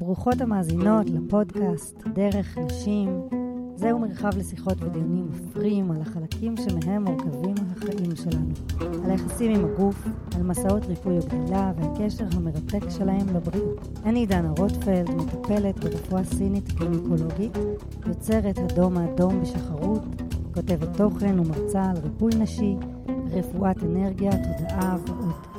ברוכות 0.00 0.40
המאזינות 0.40 1.10
לפודקאסט 1.10 2.02
דרך 2.14 2.58
נשים. 2.58 3.20
זהו 3.76 3.98
מרחב 3.98 4.38
לשיחות 4.38 4.82
ודיונים 4.82 5.28
מפרים 5.28 5.90
על 5.90 6.00
החלקים 6.00 6.54
שמהם 6.56 7.04
מורכבים 7.04 7.54
החיים 7.70 8.16
שלנו. 8.16 8.54
על 9.04 9.10
היחסים 9.10 9.50
עם 9.50 9.64
הגוף, 9.64 10.06
על 10.36 10.42
מסעות 10.42 10.86
ריפוי 10.86 11.18
וגדילה 11.18 11.72
והקשר 11.76 12.24
המרתק 12.32 12.90
שלהם 12.90 13.36
לבריאות. 13.36 13.88
אני 14.04 14.26
דנה 14.26 14.50
רוטפלד, 14.58 15.10
מטפלת 15.10 15.84
ברפואה 15.84 16.24
סינית 16.24 16.72
קליניקולוגית, 16.72 17.58
יוצרת 18.06 18.58
הדום 18.58 18.96
האדום 18.96 19.42
בשחרות, 19.42 20.02
כותבת 20.54 20.96
תוכן 20.96 21.40
ומרצה 21.40 21.84
על 21.84 21.96
ריפוי 21.96 22.32
נשי, 22.38 22.76
רפואת 23.30 23.82
אנרגיה, 23.82 24.30
תודעה 24.30 24.96
ועוד. 25.06 25.49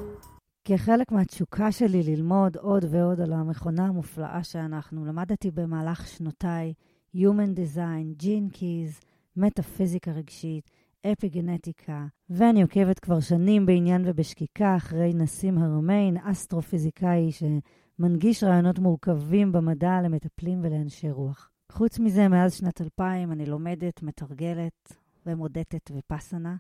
כחלק 0.66 1.12
מהתשוקה 1.12 1.72
שלי 1.72 2.04
ללמוד 2.04 2.58
עוד 2.58 2.86
ועוד 2.90 3.22
על 3.22 3.34
המכונה 3.34 3.86
המופלאה 3.86 4.44
שאנחנו, 4.44 5.06
למדתי 5.06 5.52
במהלך 5.52 6.08
שנותיי 6.08 6.74
Human 7.16 7.58
Design, 7.58 8.24
Gene 8.24 8.58
Keys, 8.58 9.06
מטאפיזיקה 9.38 10.12
רגשית, 10.12 10.70
אפיגנטיקה, 11.12 12.06
ואני 12.30 12.62
עוקבת 12.62 13.00
כבר 13.00 13.20
שנים 13.20 13.66
בעניין 13.66 14.02
ובשקיקה 14.06 14.76
אחרי 14.76 15.14
נסים 15.14 15.58
הרמיין, 15.58 16.18
אסטרופיזיקאי 16.18 17.30
שמנגיש 17.32 18.44
רעיונות 18.44 18.80
מורכבים 18.80 19.52
במדע 19.52 20.02
למטפלים 20.04 20.60
ולאנשי 20.64 21.12
רוח. 21.12 21.52
חוץ 21.72 22.00
מזה, 22.00 22.28
מאז 22.28 22.54
שנת 22.54 22.82
2000 22.82 23.32
אני 23.32 23.46
לומדת, 23.46 24.04
מתרגלת 24.04 24.94
ומודדת 25.26 25.92
ופסנה, 25.92 26.56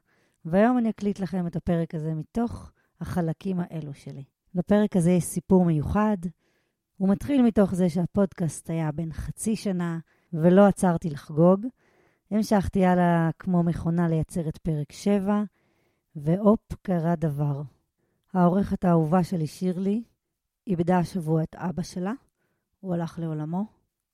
והיום 0.46 0.78
אני 0.78 0.90
אקליט 0.90 1.20
לכם 1.20 1.48
את 1.48 1.56
הפרק 1.56 1.96
הזה 1.96 2.14
מתוך 2.14 2.72
החלקים 3.02 3.58
האלו 3.60 3.94
שלי. 3.94 4.24
לפרק 4.56 4.96
הזה 4.96 5.12
יש 5.12 5.24
סיפור 5.24 5.66
מיוחד. 5.66 6.18
הוא 6.98 7.10
מתחיל 7.10 7.42
מתוך 7.42 7.76
זה 7.76 7.90
שהפודקאסט 7.90 8.70
היה 8.70 8.92
בן 8.92 9.14
חצי 9.14 9.56
שנה 9.56 10.00
ולא 10.34 10.66
עצרתי 10.66 11.10
לחגוג. 11.10 11.66
המשכתי 12.32 12.86
הלאה 12.86 13.30
כמו 13.40 13.64
מכונה 13.64 14.08
לייצר 14.08 14.50
את 14.50 14.58
פרק 14.58 14.92
7, 14.92 15.44
והופ, 16.16 16.74
קרה 16.82 17.16
דבר. 17.16 17.62
העורכת 18.34 18.86
האהובה 18.86 19.24
שלי, 19.24 19.48
שירלי, 19.48 20.04
איבדה 20.68 20.98
השבוע 20.98 21.44
את 21.44 21.56
אבא 21.56 21.84
שלה, 21.84 22.14
הוא 22.80 22.94
הלך 22.94 23.20
לעולמו, 23.20 23.66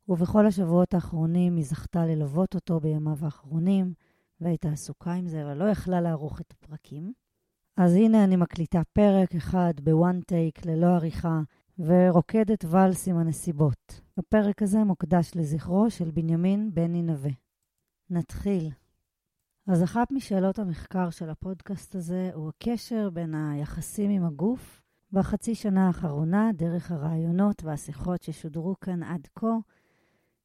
ובכל 0.10 0.46
השבועות 0.46 0.94
האחרונים 0.94 1.56
היא 1.56 1.66
זכתה 1.66 2.06
ללוות 2.06 2.56
אותו 2.56 2.80
בימיו 2.80 3.18
האחרונים, 3.22 3.94
והייתה 4.42 4.70
עסוקה 4.70 5.14
עם 5.14 5.28
זה, 5.28 5.44
אבל 5.44 5.54
לא 5.54 5.66
יכלה 5.66 6.02
לערוך 6.02 6.42
את 6.42 6.52
הפרקים. 6.52 7.14
אז 7.78 7.96
הנה 7.96 8.24
אני 8.24 8.36
מקליטה 8.36 8.82
פרק 8.94 9.36
אחד 9.36 9.74
בוואן 9.84 10.22
טייק 10.22 10.66
ללא 10.66 10.88
עריכה, 10.88 11.42
ורוקדת 11.80 12.66
ואלס 12.66 13.08
עם 13.08 13.18
הנסיבות. 13.18 14.02
הפרק 14.18 14.62
הזה 14.62 14.84
מוקדש 14.84 15.32
לזכרו 15.36 15.90
של 15.90 16.12
בנימין 16.12 16.72
בני 16.74 17.02
נווה. 17.02 17.32
נתחיל. 18.10 18.70
אז 19.68 19.84
אחת 19.84 20.12
משאלות 20.12 20.60
המחקר 20.60 21.10
של 21.10 21.30
הפודקאסט 21.30 21.96
הזה 21.96 22.30
הוא 22.34 22.50
הקשר 22.50 23.10
בין 23.10 23.36
היחסים 23.36 24.12
עם 24.12 24.26
הגוף 24.26 24.82
בחצי 25.12 25.56
שנה 25.56 25.88
האחרונה, 25.88 26.52
דרך 26.54 26.92
הרעיונות 26.92 27.64
והשיחות 27.64 28.22
ששודרו 28.22 28.76
כאן 28.82 29.04
עד 29.04 29.28
כה. 29.36 29.56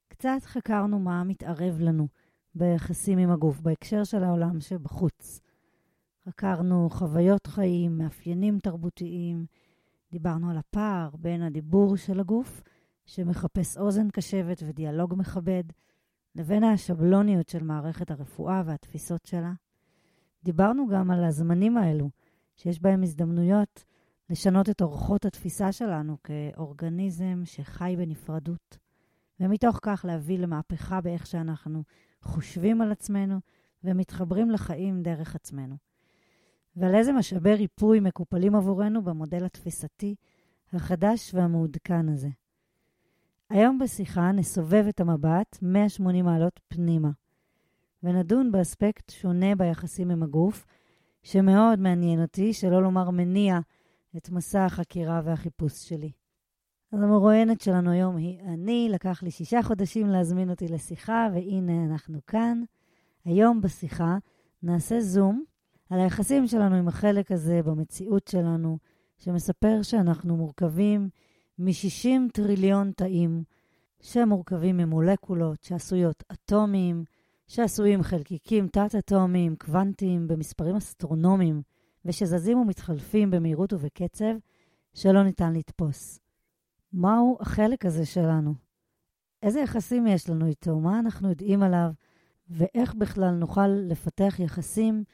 קצת 0.09 0.39
חקרנו 0.45 0.99
מה 0.99 1.25
מתערב 1.25 1.81
לנו 1.81 2.09
ביחסים 2.55 3.19
עם 3.19 3.31
הגוף 3.31 3.61
בהקשר 3.61 4.05
של 4.05 4.25
העולם 4.25 4.61
שבחוץ. 4.61 5.41
חקרנו 6.29 6.91
חוויות 6.91 7.47
חיים, 7.47 7.99
מאפיינים 7.99 8.59
תרבותיים, 8.59 9.47
דיברנו 10.11 10.51
על 10.51 10.57
הפער 10.59 11.11
בין 11.17 11.43
הדיבור 11.43 11.97
של 11.97 12.21
הגוף, 12.21 12.63
שמחפש 13.07 13.79
אוזן 13.79 14.11
קשבת 14.11 14.63
ודיאלוג 14.67 15.15
מכבד, 15.17 15.65
לבין 16.35 16.65
השבלוניות 16.65 17.49
של 17.49 17.63
מערכת 17.63 18.11
הרפואה 18.11 18.63
והתפיסות 18.67 19.25
שלה. 19.25 19.53
דיברנו 20.45 20.89
גם 20.89 21.11
על 21.11 21.25
הזמנים 21.25 21.77
האלו, 21.77 22.11
שיש 22.57 22.81
בהם 22.81 23.03
הזדמנויות 23.03 23.85
לשנות 24.31 24.71
את 24.71 24.83
אורחות 24.83 25.25
התפיסה 25.25 25.73
שלנו 25.73 26.17
כאורגניזם 26.25 27.43
שחי 27.45 27.95
בנפרדות, 27.99 28.79
ומתוך 29.41 29.79
כך 29.83 30.05
להביא 30.09 30.39
למהפכה 30.39 31.01
באיך 31.01 31.27
שאנחנו 31.27 31.83
חושבים 32.23 32.81
על 32.81 32.93
עצמנו 32.93 33.41
ומתחברים 33.85 34.51
לחיים 34.51 35.03
דרך 35.03 35.35
עצמנו. 35.35 35.92
ועל 36.77 36.95
איזה 36.95 37.13
משאבי 37.13 37.55
ריפוי 37.55 38.01
מקופלים 38.01 38.55
עבורנו 38.55 39.03
במודל 39.03 39.45
התפיסתי 39.45 40.15
החדש 40.73 41.35
והמעודכן 41.35 42.09
הזה. 42.09 42.29
היום 43.51 43.79
בשיחה 43.79 44.33
נסובב 44.33 44.85
את 44.89 45.01
המבט 45.01 45.59
180 45.63 46.25
מעלות 46.25 46.61
פנימה, 46.69 47.11
ונדון 48.03 48.53
באספקט 48.53 49.11
שונה 49.11 49.55
ביחסים 49.55 50.11
עם 50.11 50.23
הגוף, 50.23 50.67
שמאוד 51.23 51.81
מעניין 51.81 52.23
אותי, 52.23 52.53
שלא 52.53 52.83
לומר 52.83 53.11
מניע 53.11 53.59
את 54.17 54.31
מסע 54.31 54.65
החקירה 54.65 55.21
והחיפוש 55.25 55.89
שלי. 55.89 56.13
אז 56.93 57.03
המרואיינת 57.03 57.61
שלנו 57.61 57.91
היום 57.91 58.17
היא 58.17 58.41
אני, 58.41 58.89
לקח 58.91 59.23
לי 59.23 59.31
שישה 59.31 59.63
חודשים 59.63 60.07
להזמין 60.07 60.51
אותי 60.51 60.69
לשיחה, 60.69 61.29
והנה 61.35 61.85
אנחנו 61.85 62.19
כאן. 62.27 62.63
היום 63.25 63.61
בשיחה 63.61 64.17
נעשה 64.63 65.01
זום 65.01 65.45
על 65.93 66.01
היחסים 66.01 66.47
שלנו 66.47 66.77
עם 66.77 66.89
החלק 66.89 67.33
הזה 67.33 67.63
במציאות 67.63 68.29
שלנו, 68.29 68.79
שמספר 69.19 69.83
שאנחנו 69.83 70.37
מורכבים 70.37 71.09
מ-60 71.59 72.33
טריליון 72.33 72.93
תאים, 72.97 73.45
שמורכבים 74.01 74.77
ממולקולות 74.77 75.63
שעשויות 75.63 76.25
אטומים, 76.33 77.05
שעשויים 77.47 78.03
חלקיקים 78.03 78.69
תת-אטומיים, 78.69 79.57
קוונטיים, 79.57 80.29
במספרים 80.29 80.77
אסטרונומיים, 80.77 81.63
ושזזים 82.05 82.59
ומתחלפים 82.59 83.31
במהירות 83.31 83.73
ובקצב 83.73 84.35
שלא 84.95 85.23
ניתן 85.23 85.53
לתפוס. 85.53 86.19
מהו 86.93 87.39
החלק 87.41 87.87
הזה 87.87 88.07
שלנו? 88.07 88.55
איזה 89.43 89.61
יחסים 89.61 90.07
יש 90.07 90.31
לנו 90.31 90.47
איתו? 90.47 90.81
מה 90.81 90.99
אנחנו 90.99 91.29
יודעים 91.29 91.63
עליו? 91.63 91.91
ואיך 92.51 92.95
בכלל 92.95 93.31
נוכל 93.31 93.67
לפתח 93.67 94.35
יחסים 94.39 95.05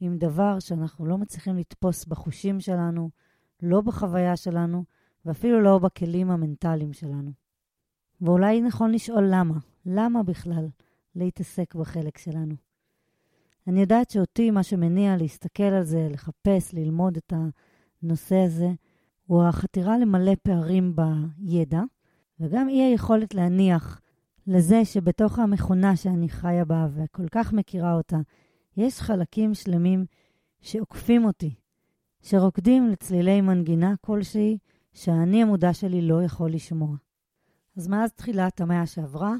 עם 0.00 0.18
דבר 0.18 0.58
שאנחנו 0.58 1.06
לא 1.06 1.18
מצליחים 1.18 1.56
לתפוס 1.56 2.04
בחושים 2.04 2.60
שלנו, 2.60 3.10
לא 3.62 3.80
בחוויה 3.80 4.36
שלנו, 4.36 4.84
ואפילו 5.24 5.60
לא 5.60 5.78
בכלים 5.78 6.30
המנטליים 6.30 6.92
שלנו. 6.92 7.30
ואולי 8.20 8.60
נכון 8.60 8.92
לשאול 8.92 9.24
למה. 9.30 9.58
למה 9.86 10.22
בכלל 10.22 10.68
להתעסק 11.14 11.74
בחלק 11.74 12.18
שלנו? 12.18 12.54
אני 13.66 13.80
יודעת 13.80 14.10
שאותי 14.10 14.50
מה 14.50 14.62
שמניע 14.62 15.16
להסתכל 15.16 15.62
על 15.62 15.82
זה, 15.82 16.08
לחפש, 16.10 16.74
ללמוד 16.74 17.16
את 17.16 17.32
הנושא 18.02 18.36
הזה, 18.36 18.68
הוא 19.26 19.42
החתירה 19.42 19.98
למלא 19.98 20.32
פערים 20.42 20.96
בידע, 20.96 21.82
וגם 22.40 22.68
אי 22.68 22.82
היכולת 22.82 23.34
להניח 23.34 24.00
לזה 24.46 24.84
שבתוך 24.84 25.38
המכונה 25.38 25.96
שאני 25.96 26.28
חיה 26.28 26.64
בה 26.64 26.86
וכל 26.94 27.28
כך 27.30 27.52
מכירה 27.52 27.94
אותה, 27.94 28.18
יש 28.78 29.00
חלקים 29.00 29.54
שלמים 29.54 30.04
שעוקפים 30.60 31.24
אותי, 31.24 31.54
שרוקדים 32.22 32.88
לצלילי 32.88 33.40
מנגינה 33.40 33.94
כלשהי 34.00 34.58
שהאני 34.92 35.42
המודע 35.42 35.72
שלי 35.74 36.02
לא 36.02 36.22
יכול 36.22 36.50
לשמוע. 36.50 36.96
אז 37.76 37.88
מאז 37.88 38.12
תחילת 38.12 38.60
המאה 38.60 38.86
שעברה, 38.86 39.34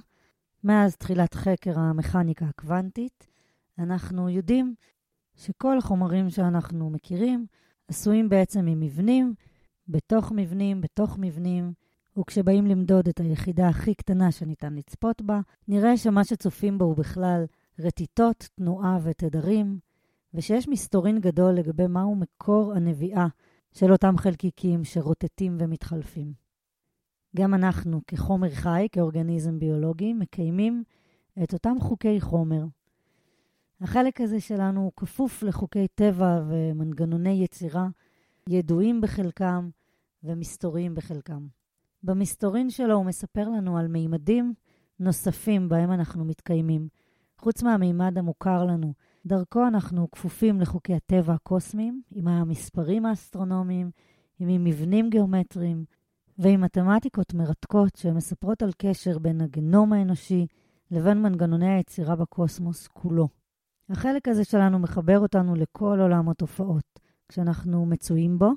מאז 0.64 0.96
תחילת 0.96 1.34
חקר 1.34 1.78
המכניקה 1.78 2.44
הקוונטית, 2.44 3.26
אנחנו 3.78 4.28
יודעים 4.28 4.74
שכל 5.36 5.78
החומרים 5.78 6.30
שאנחנו 6.30 6.90
מכירים 6.90 7.46
עשויים 7.88 8.28
בעצם 8.28 8.64
ממבנים, 8.64 9.34
בתוך 9.88 10.32
מבנים, 10.36 10.80
בתוך 10.80 11.18
מבנים, 11.18 11.72
וכשבאים 12.18 12.66
למדוד 12.66 13.08
את 13.08 13.20
היחידה 13.20 13.68
הכי 13.68 13.94
קטנה 13.94 14.32
שניתן 14.32 14.74
לצפות 14.74 15.22
בה, 15.22 15.40
נראה 15.68 15.96
שמה 15.96 16.24
שצופים 16.24 16.78
בו 16.78 16.84
הוא 16.84 16.96
בכלל 16.96 17.44
רטיטות, 17.80 18.48
תנועה 18.54 18.98
ותדרים, 19.02 19.78
ושיש 20.34 20.68
מסתורין 20.68 21.20
גדול 21.20 21.54
לגבי 21.54 21.86
מהו 21.86 22.14
מקור 22.14 22.72
הנביאה 22.72 23.26
של 23.72 23.92
אותם 23.92 24.18
חלקיקים 24.18 24.84
שרוטטים 24.84 25.56
ומתחלפים. 25.60 26.32
גם 27.36 27.54
אנחנו, 27.54 28.00
כחומר 28.06 28.50
חי, 28.50 28.86
כאורגניזם 28.92 29.58
ביולוגי, 29.58 30.12
מקיימים 30.12 30.84
את 31.42 31.52
אותם 31.52 31.76
חוקי 31.80 32.20
חומר. 32.20 32.64
החלק 33.80 34.20
הזה 34.20 34.40
שלנו 34.40 34.80
הוא 34.80 34.92
כפוף 34.96 35.42
לחוקי 35.42 35.88
טבע 35.88 36.42
ומנגנוני 36.48 37.44
יצירה, 37.44 37.88
ידועים 38.48 39.00
בחלקם 39.00 39.70
ומסתוריים 40.24 40.94
בחלקם. 40.94 41.46
במסתורין 42.02 42.70
שלו 42.70 42.94
הוא 42.94 43.04
מספר 43.04 43.48
לנו 43.48 43.78
על 43.78 43.88
מימדים 43.88 44.54
נוספים 45.00 45.68
בהם 45.68 45.92
אנחנו 45.92 46.24
מתקיימים, 46.24 46.88
חוץ 47.40 47.62
מהמימד 47.62 48.18
המוכר 48.18 48.64
לנו. 48.64 48.92
דרכו 49.26 49.66
אנחנו 49.66 50.10
כפופים 50.10 50.60
לחוקי 50.60 50.94
הטבע 50.94 51.34
הקוסמיים, 51.34 52.02
עם 52.10 52.28
המספרים 52.28 53.06
האסטרונומיים, 53.06 53.90
עם 54.38 54.64
מבנים 54.64 55.10
גיאומטריים, 55.10 55.84
ועם 56.38 56.60
מתמטיקות 56.60 57.34
מרתקות 57.34 57.96
שמספרות 57.96 58.62
על 58.62 58.70
קשר 58.76 59.18
בין 59.18 59.40
הגנום 59.40 59.92
האנושי 59.92 60.46
לבין 60.90 61.22
מנגנוני 61.22 61.70
היצירה 61.74 62.16
בקוסמוס 62.16 62.86
כולו. 62.86 63.28
החלק 63.90 64.28
הזה 64.28 64.44
שלנו 64.44 64.78
מחבר 64.78 65.18
אותנו 65.18 65.54
לכל 65.54 65.98
עולם 66.00 66.28
התופעות, 66.28 67.00
כשאנחנו 67.28 67.86
מצויים 67.86 68.38
בו, 68.38 68.50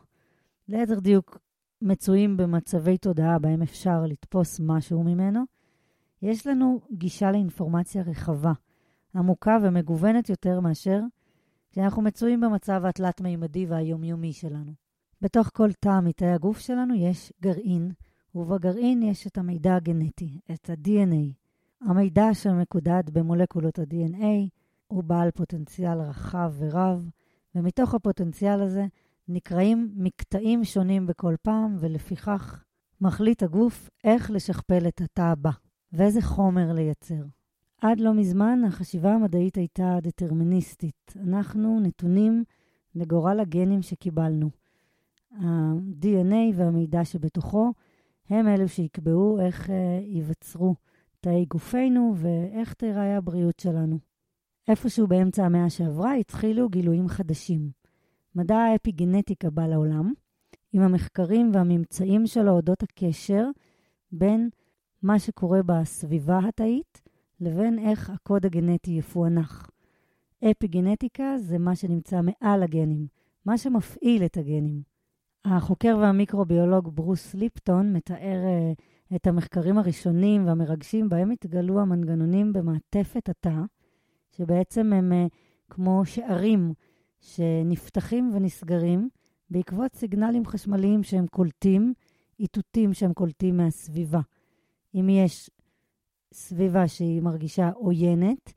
ליתר 0.67 0.99
דיוק 0.99 1.37
מצויים 1.81 2.37
במצבי 2.37 2.97
תודעה 2.97 3.39
בהם 3.39 3.61
אפשר 3.61 4.03
לתפוס 4.05 4.59
משהו 4.59 5.03
ממנו, 5.03 5.43
יש 6.21 6.47
לנו 6.47 6.81
גישה 6.91 7.31
לאינפורמציה 7.31 8.03
רחבה, 8.03 8.51
עמוקה 9.15 9.57
ומגוונת 9.61 10.29
יותר 10.29 10.59
מאשר 10.59 10.99
כשאנחנו 11.71 12.01
מצויים 12.01 12.41
במצב 12.41 12.85
התלת-מימדי 12.85 13.65
והיומיומי 13.65 14.33
שלנו. 14.33 14.71
בתוך 15.21 15.49
כל 15.53 15.71
תא 15.79 15.99
מתאי 16.03 16.31
הגוף 16.31 16.59
שלנו 16.59 16.95
יש 16.95 17.33
גרעין, 17.41 17.91
ובגרעין 18.35 19.03
יש 19.03 19.27
את 19.27 19.37
המידע 19.37 19.75
הגנטי, 19.75 20.39
את 20.51 20.69
ה-DNA. 20.69 21.33
המידע 21.81 22.33
שמקודד 22.33 23.03
במולקולות 23.13 23.79
ה-DNA 23.79 24.49
הוא 24.87 25.03
בעל 25.03 25.31
פוטנציאל 25.31 26.01
רחב 26.01 26.53
ורב, 26.57 27.09
ומתוך 27.55 27.93
הפוטנציאל 27.93 28.61
הזה 28.61 28.85
נקראים 29.27 29.91
מקטעים 29.95 30.63
שונים 30.63 31.07
בכל 31.07 31.35
פעם, 31.41 31.75
ולפיכך 31.79 32.63
מחליט 33.01 33.43
הגוף 33.43 33.89
איך 34.03 34.31
לשכפל 34.31 34.87
את 34.87 35.01
התא 35.01 35.21
הבא, 35.21 35.51
ואיזה 35.93 36.21
חומר 36.21 36.73
לייצר. 36.73 37.23
עד 37.81 37.99
לא 37.99 38.13
מזמן 38.13 38.63
החשיבה 38.67 39.13
המדעית 39.13 39.55
הייתה 39.55 39.97
דטרמיניסטית. 40.01 41.13
אנחנו 41.19 41.79
נתונים 41.79 42.43
לגורל 42.95 43.39
הגנים 43.39 43.81
שקיבלנו. 43.81 44.49
ה-DNA 45.31 46.55
והמידע 46.55 47.05
שבתוכו 47.05 47.73
הם 48.29 48.47
אלו 48.47 48.67
שיקבעו 48.67 49.39
איך 49.39 49.69
uh, 49.69 49.71
ייווצרו 50.01 50.75
תאי 51.19 51.45
גופנו 51.45 52.13
ואיך 52.17 52.73
תיראה 52.73 53.17
הבריאות 53.17 53.59
שלנו. 53.59 53.99
איפשהו 54.67 55.07
באמצע 55.07 55.45
המאה 55.45 55.69
שעברה 55.69 56.15
התחילו 56.15 56.69
גילויים 56.69 57.07
חדשים. 57.07 57.69
מדע 58.35 58.57
האפיגנטיקה 58.57 59.49
בא 59.49 59.67
לעולם, 59.67 60.13
עם 60.73 60.81
המחקרים 60.81 61.51
והממצאים 61.53 62.27
שלו 62.27 62.51
אודות 62.51 62.83
הקשר 62.83 63.45
בין 64.11 64.49
מה 65.01 65.19
שקורה 65.19 65.63
בסביבה 65.63 66.39
התאית 66.47 67.10
לבין 67.41 67.79
איך 67.79 68.09
הקוד 68.09 68.45
הגנטי 68.45 68.91
יפוענח. 68.91 69.69
אפיגנטיקה 70.51 71.37
זה 71.37 71.57
מה 71.57 71.75
שנמצא 71.75 72.21
מעל 72.21 72.63
הגנים, 72.63 73.07
מה 73.45 73.57
שמפעיל 73.57 74.25
את 74.25 74.37
הגנים. 74.37 74.81
החוקר 75.45 75.97
והמיקרוביולוג 76.01 76.95
ברוס 76.95 77.33
ליפטון 77.33 77.93
מתאר 77.93 78.39
uh, 78.43 79.15
את 79.15 79.27
המחקרים 79.27 79.77
הראשונים 79.77 80.47
והמרגשים 80.47 81.09
בהם 81.09 81.31
התגלו 81.31 81.79
המנגנונים 81.79 82.53
במעטפת 82.53 83.29
התא, 83.29 83.61
שבעצם 84.37 84.93
הם 84.93 85.11
uh, 85.11 85.29
כמו 85.69 86.01
שערים 86.05 86.73
שנפתחים 87.19 88.31
ונסגרים 88.33 89.09
בעקבות 89.49 89.95
סיגנלים 89.95 90.45
חשמליים 90.45 91.03
שהם 91.03 91.27
קולטים, 91.27 91.93
איתותים 92.39 92.93
שהם 92.93 93.13
קולטים 93.13 93.57
מהסביבה. 93.57 94.19
אם 94.95 95.09
יש 95.09 95.49
סביבה 96.33 96.87
שהיא 96.87 97.21
מרגישה 97.21 97.69
עוינת, 97.69 98.53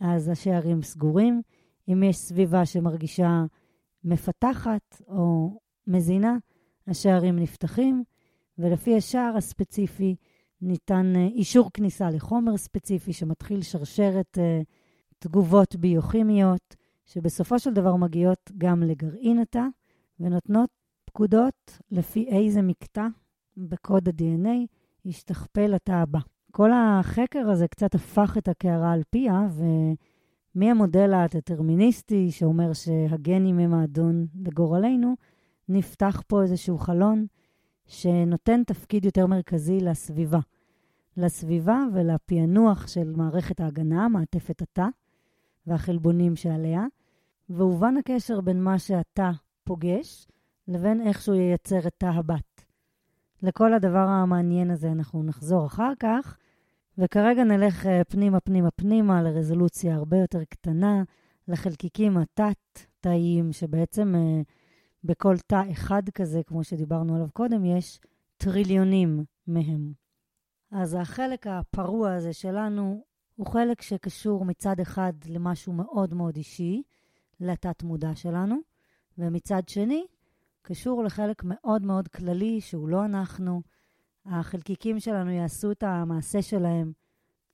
אז 0.00 0.28
השערים 0.28 0.82
סגורים. 0.82 1.42
אם 1.88 2.02
יש 2.02 2.16
סביבה 2.16 2.66
שמרגישה 2.66 3.44
מפתחת 4.04 5.02
או 5.08 5.58
מזינה, 5.86 6.36
השערים 6.86 7.38
נפתחים, 7.38 8.04
ולפי 8.58 8.96
השער 8.96 9.36
הספציפי 9.36 10.16
ניתן 10.60 11.12
אה, 11.16 11.26
אישור 11.26 11.70
כניסה 11.74 12.10
לחומר 12.10 12.56
ספציפי 12.56 13.12
שמתחיל 13.12 13.62
שרשרת 13.62 14.38
uh, 14.38 14.64
תגובות 15.18 15.76
ביוכימיות, 15.76 16.76
שבסופו 17.06 17.58
של 17.58 17.74
דבר 17.74 17.96
מגיעות 17.96 18.50
גם 18.58 18.82
לגרעין 18.82 19.38
התא, 19.38 19.66
ונותנות 20.20 20.70
פקודות 21.04 21.78
לפי 21.90 22.28
איזה 22.28 22.62
מקטע 22.62 23.06
בקוד 23.56 24.08
ה-DNA 24.08 24.66
ישתכפל 25.04 25.74
התא 25.74 25.92
הבא. 25.92 26.20
כל 26.56 26.70
החקר 26.72 27.50
הזה 27.50 27.68
קצת 27.68 27.94
הפך 27.94 28.34
את 28.38 28.48
הקערה 28.48 28.92
על 28.92 29.02
פיה, 29.10 29.48
ומהמודל 30.56 31.14
הדטרמיניסטי 31.14 32.30
שאומר 32.30 32.72
שהגנים 32.72 33.58
הם 33.58 33.74
האדון 33.74 34.26
לגורלנו, 34.44 35.14
נפתח 35.68 36.22
פה 36.26 36.42
איזשהו 36.42 36.78
חלון 36.78 37.26
שנותן 37.86 38.64
תפקיד 38.64 39.04
יותר 39.04 39.26
מרכזי 39.26 39.80
לסביבה. 39.80 40.38
לסביבה 41.16 41.78
ולפענוח 41.94 42.86
של 42.86 43.12
מערכת 43.16 43.60
ההגנה, 43.60 44.08
מעטפת 44.08 44.62
התא 44.62 44.86
והחלבונים 45.66 46.36
שעליה, 46.36 46.84
והובן 47.48 47.96
הקשר 47.96 48.40
בין 48.40 48.62
מה 48.62 48.78
שאתה 48.78 49.30
פוגש 49.64 50.28
לבין 50.68 51.00
איך 51.06 51.22
שהוא 51.22 51.36
ייצר 51.36 51.86
את 51.86 51.94
תא 51.98 52.06
הבת. 52.06 52.64
לכל 53.42 53.72
הדבר 53.72 54.06
המעניין 54.08 54.70
הזה 54.70 54.92
אנחנו 54.92 55.22
נחזור 55.22 55.66
אחר 55.66 55.92
כך, 56.00 56.36
וכרגע 56.98 57.44
נלך 57.44 57.86
אה, 57.86 58.04
פנימה, 58.04 58.40
פנימה, 58.40 58.70
פנימה 58.70 59.22
לרזולוציה 59.22 59.94
הרבה 59.94 60.16
יותר 60.16 60.44
קטנה, 60.44 61.02
לחלקיקים 61.48 62.16
התת-תאיים, 62.16 63.52
שבעצם 63.52 64.14
אה, 64.14 64.42
בכל 65.04 65.36
תא 65.46 65.62
אחד 65.72 66.02
כזה, 66.14 66.40
כמו 66.46 66.64
שדיברנו 66.64 67.14
עליו 67.14 67.28
קודם, 67.32 67.64
יש 67.64 68.00
טריליונים 68.36 69.24
מהם. 69.46 69.92
אז 70.70 70.94
החלק 70.94 71.46
הפרוע 71.46 72.12
הזה 72.12 72.32
שלנו 72.32 73.04
הוא 73.36 73.46
חלק 73.46 73.82
שקשור 73.82 74.44
מצד 74.44 74.80
אחד 74.80 75.12
למשהו 75.26 75.72
מאוד 75.72 76.14
מאוד 76.14 76.36
אישי, 76.36 76.82
לתת-מודע 77.40 78.14
שלנו, 78.14 78.56
ומצד 79.18 79.62
שני, 79.68 80.06
קשור 80.62 81.04
לחלק 81.04 81.42
מאוד 81.44 81.82
מאוד 81.82 82.08
כללי, 82.08 82.60
שהוא 82.60 82.88
לא 82.88 83.04
אנחנו. 83.04 83.62
החלקיקים 84.26 85.00
שלנו 85.00 85.30
יעשו 85.30 85.70
את 85.70 85.82
המעשה 85.82 86.42
שלהם 86.42 86.92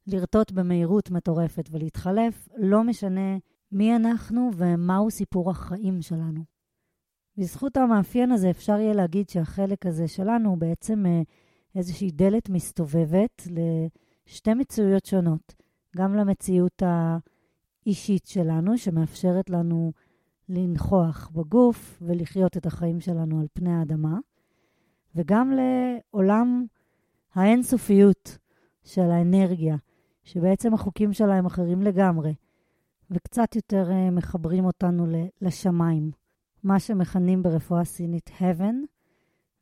לרטוט 0.06 0.52
במהירות 0.52 1.10
מטורפת 1.10 1.68
ולהתחלף, 1.70 2.48
לא 2.56 2.84
משנה 2.84 3.36
מי 3.72 3.96
אנחנו 3.96 4.50
ומהו 4.56 5.10
סיפור 5.10 5.50
החיים 5.50 6.02
שלנו. 6.02 6.40
בזכות 7.36 7.76
המאפיין 7.76 8.32
הזה 8.32 8.50
אפשר 8.50 8.78
יהיה 8.78 8.94
להגיד 8.94 9.28
שהחלק 9.28 9.86
הזה 9.86 10.08
שלנו 10.08 10.50
הוא 10.50 10.58
בעצם 10.58 11.06
אה, 11.06 11.22
איזושהי 11.74 12.10
דלת 12.10 12.48
מסתובבת 12.48 13.42
לשתי 14.26 14.54
מציאויות 14.54 15.04
שונות. 15.04 15.54
גם 15.96 16.14
למציאות 16.14 16.82
האישית 16.82 18.26
שלנו, 18.26 18.78
שמאפשרת 18.78 19.50
לנו 19.50 19.92
לנכוח 20.48 21.30
בגוף 21.34 21.98
ולחיות 22.02 22.56
את 22.56 22.66
החיים 22.66 23.00
שלנו 23.00 23.40
על 23.40 23.46
פני 23.52 23.72
האדמה, 23.72 24.18
וגם 25.14 25.52
לעולם 25.52 26.64
האינסופיות 27.34 28.38
של 28.84 29.10
האנרגיה, 29.10 29.76
שבעצם 30.24 30.74
החוקים 30.74 31.12
שלה 31.12 31.34
הם 31.34 31.46
אחרים 31.46 31.82
לגמרי, 31.82 32.34
וקצת 33.10 33.56
יותר 33.56 33.90
אה, 33.90 34.10
מחברים 34.10 34.64
אותנו 34.64 35.06
לשמיים. 35.40 36.10
מה 36.62 36.80
שמכנים 36.80 37.42
ברפואה 37.42 37.84
סינית 37.84 38.30
heaven, 38.38 38.74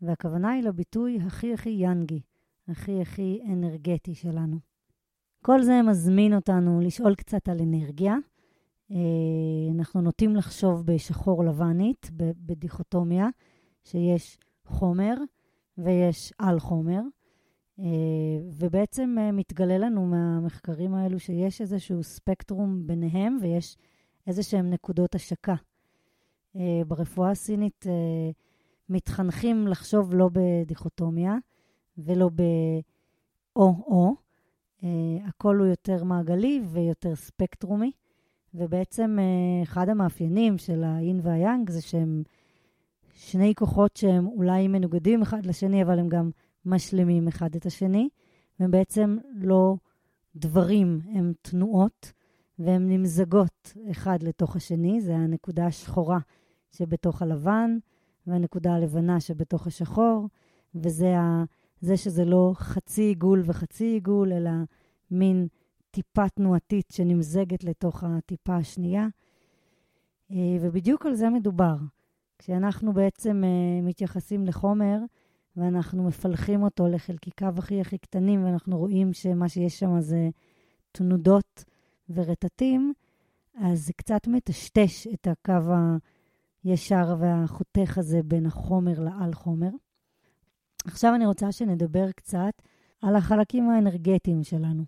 והכוונה 0.02 0.50
היא 0.50 0.62
לביטוי 0.62 1.18
הכי 1.26 1.54
הכי 1.54 1.70
יאנגי, 1.70 2.20
הכי 2.68 3.00
הכי 3.00 3.40
אנרגטי 3.52 4.14
שלנו. 4.14 4.56
כל 5.42 5.62
זה 5.62 5.82
מזמין 5.82 6.34
אותנו 6.34 6.80
לשאול 6.80 7.14
קצת 7.14 7.48
על 7.48 7.60
אנרגיה. 7.60 8.16
אה, 8.90 8.96
אנחנו 9.74 10.00
נוטים 10.00 10.36
לחשוב 10.36 10.86
בשחור 10.86 11.44
לבנית, 11.44 12.10
בדיכוטומיה, 12.16 13.28
שיש 13.84 14.38
חומר 14.64 15.14
ויש 15.78 16.32
על 16.38 16.60
חומר, 16.60 17.00
אה, 17.80 17.84
ובעצם 18.52 19.16
אה, 19.18 19.32
מתגלה 19.32 19.78
לנו 19.78 20.06
מהמחקרים 20.06 20.94
האלו 20.94 21.20
שיש 21.20 21.60
איזשהו 21.60 22.02
ספקטרום 22.02 22.86
ביניהם 22.86 23.38
ויש 23.42 23.76
איזה 24.26 24.42
שהם 24.42 24.70
נקודות 24.70 25.14
השקה. 25.14 25.54
אה, 26.56 26.82
ברפואה 26.86 27.30
הסינית 27.30 27.84
מתחנכים 28.88 29.68
לחשוב 29.68 30.14
לא 30.14 30.30
בדיכוטומיה 30.32 31.36
ולא 31.98 32.30
באו-או. 33.56 34.14
הכל 35.24 35.56
הוא 35.56 35.66
יותר 35.66 36.04
מעגלי 36.04 36.60
ויותר 36.72 37.14
ספקטרומי, 37.14 37.90
ובעצם 38.54 39.18
אחד 39.62 39.88
המאפיינים 39.88 40.58
של 40.58 40.84
האין 40.84 41.20
והיאנג 41.22 41.70
זה 41.70 41.82
שהם 41.82 42.22
שני 43.20 43.54
כוחות 43.54 43.96
שהם 43.96 44.26
אולי 44.26 44.68
מנוגדים 44.68 45.22
אחד 45.22 45.46
לשני, 45.46 45.82
אבל 45.82 45.98
הם 45.98 46.08
גם 46.08 46.30
משלימים 46.64 47.28
אחד 47.28 47.54
את 47.56 47.66
השני, 47.66 48.08
והם 48.60 48.70
בעצם 48.70 49.18
לא 49.34 49.76
דברים, 50.36 51.00
הם 51.14 51.32
תנועות, 51.42 52.12
והן 52.58 52.88
נמזגות 52.88 53.72
אחד 53.90 54.22
לתוך 54.22 54.56
השני, 54.56 55.00
זה 55.00 55.16
הנקודה 55.16 55.66
השחורה 55.66 56.18
שבתוך 56.70 57.22
הלבן, 57.22 57.78
והנקודה 58.26 58.74
הלבנה 58.74 59.20
שבתוך 59.20 59.66
השחור, 59.66 60.28
וזה 60.74 61.18
ה, 61.18 61.44
זה 61.80 61.96
שזה 61.96 62.24
לא 62.24 62.52
חצי 62.54 63.02
עיגול 63.02 63.42
וחצי 63.44 63.84
עיגול, 63.84 64.32
אלא 64.32 64.50
מין 65.10 65.46
טיפה 65.90 66.28
תנועתית 66.28 66.90
שנמזגת 66.92 67.64
לתוך 67.64 68.04
הטיפה 68.04 68.56
השנייה. 68.56 69.06
אה, 70.30 70.56
ובדיוק 70.60 71.06
על 71.06 71.14
זה 71.14 71.30
מדובר. 71.30 71.76
כשאנחנו 72.38 72.92
בעצם 72.92 73.42
אה, 73.44 73.82
מתייחסים 73.82 74.46
לחומר 74.46 74.98
ואנחנו 75.56 76.02
מפלחים 76.02 76.62
אותו 76.62 76.88
לחלקיקיו 76.88 77.54
הכי 77.58 77.80
הכי 77.80 77.98
קטנים, 77.98 78.44
ואנחנו 78.44 78.78
רואים 78.78 79.12
שמה 79.12 79.48
שיש 79.48 79.78
שם 79.78 80.00
זה 80.00 80.28
תנודות 80.92 81.64
ורטטים, 82.10 82.92
אז 83.54 83.86
זה 83.86 83.92
קצת 83.92 84.26
מטשטש 84.26 85.06
את 85.06 85.26
הקו 85.26 85.72
הישר 86.64 87.16
והחותך 87.18 87.98
הזה 87.98 88.22
בין 88.22 88.46
החומר 88.46 89.00
לעל 89.00 89.32
חומר. 89.32 89.70
עכשיו 90.84 91.14
אני 91.14 91.26
רוצה 91.26 91.52
שנדבר 91.52 92.12
קצת 92.12 92.62
על 93.02 93.16
החלקים 93.16 93.70
האנרגטיים 93.70 94.42
שלנו, 94.42 94.84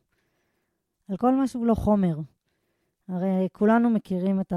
על 1.08 1.16
כל 1.16 1.34
מה 1.34 1.46
שהוא 1.46 1.66
לא 1.66 1.74
חומר. 1.74 2.18
הרי 3.08 3.48
כולנו 3.52 3.90
מכירים 3.90 4.40
את 4.40 4.52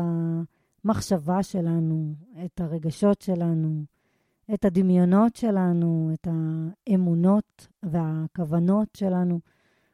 המחשבה 0.86 1.44
שלנו, 1.44 2.14
את 2.46 2.62
הרגשות 2.62 3.22
שלנו, 3.22 3.84
את 4.54 4.66
הדמיונות 4.66 5.36
שלנו, 5.36 6.12
את 6.14 6.28
האמונות 6.32 7.68
והכוונות 7.84 8.88
שלנו. 8.98 9.40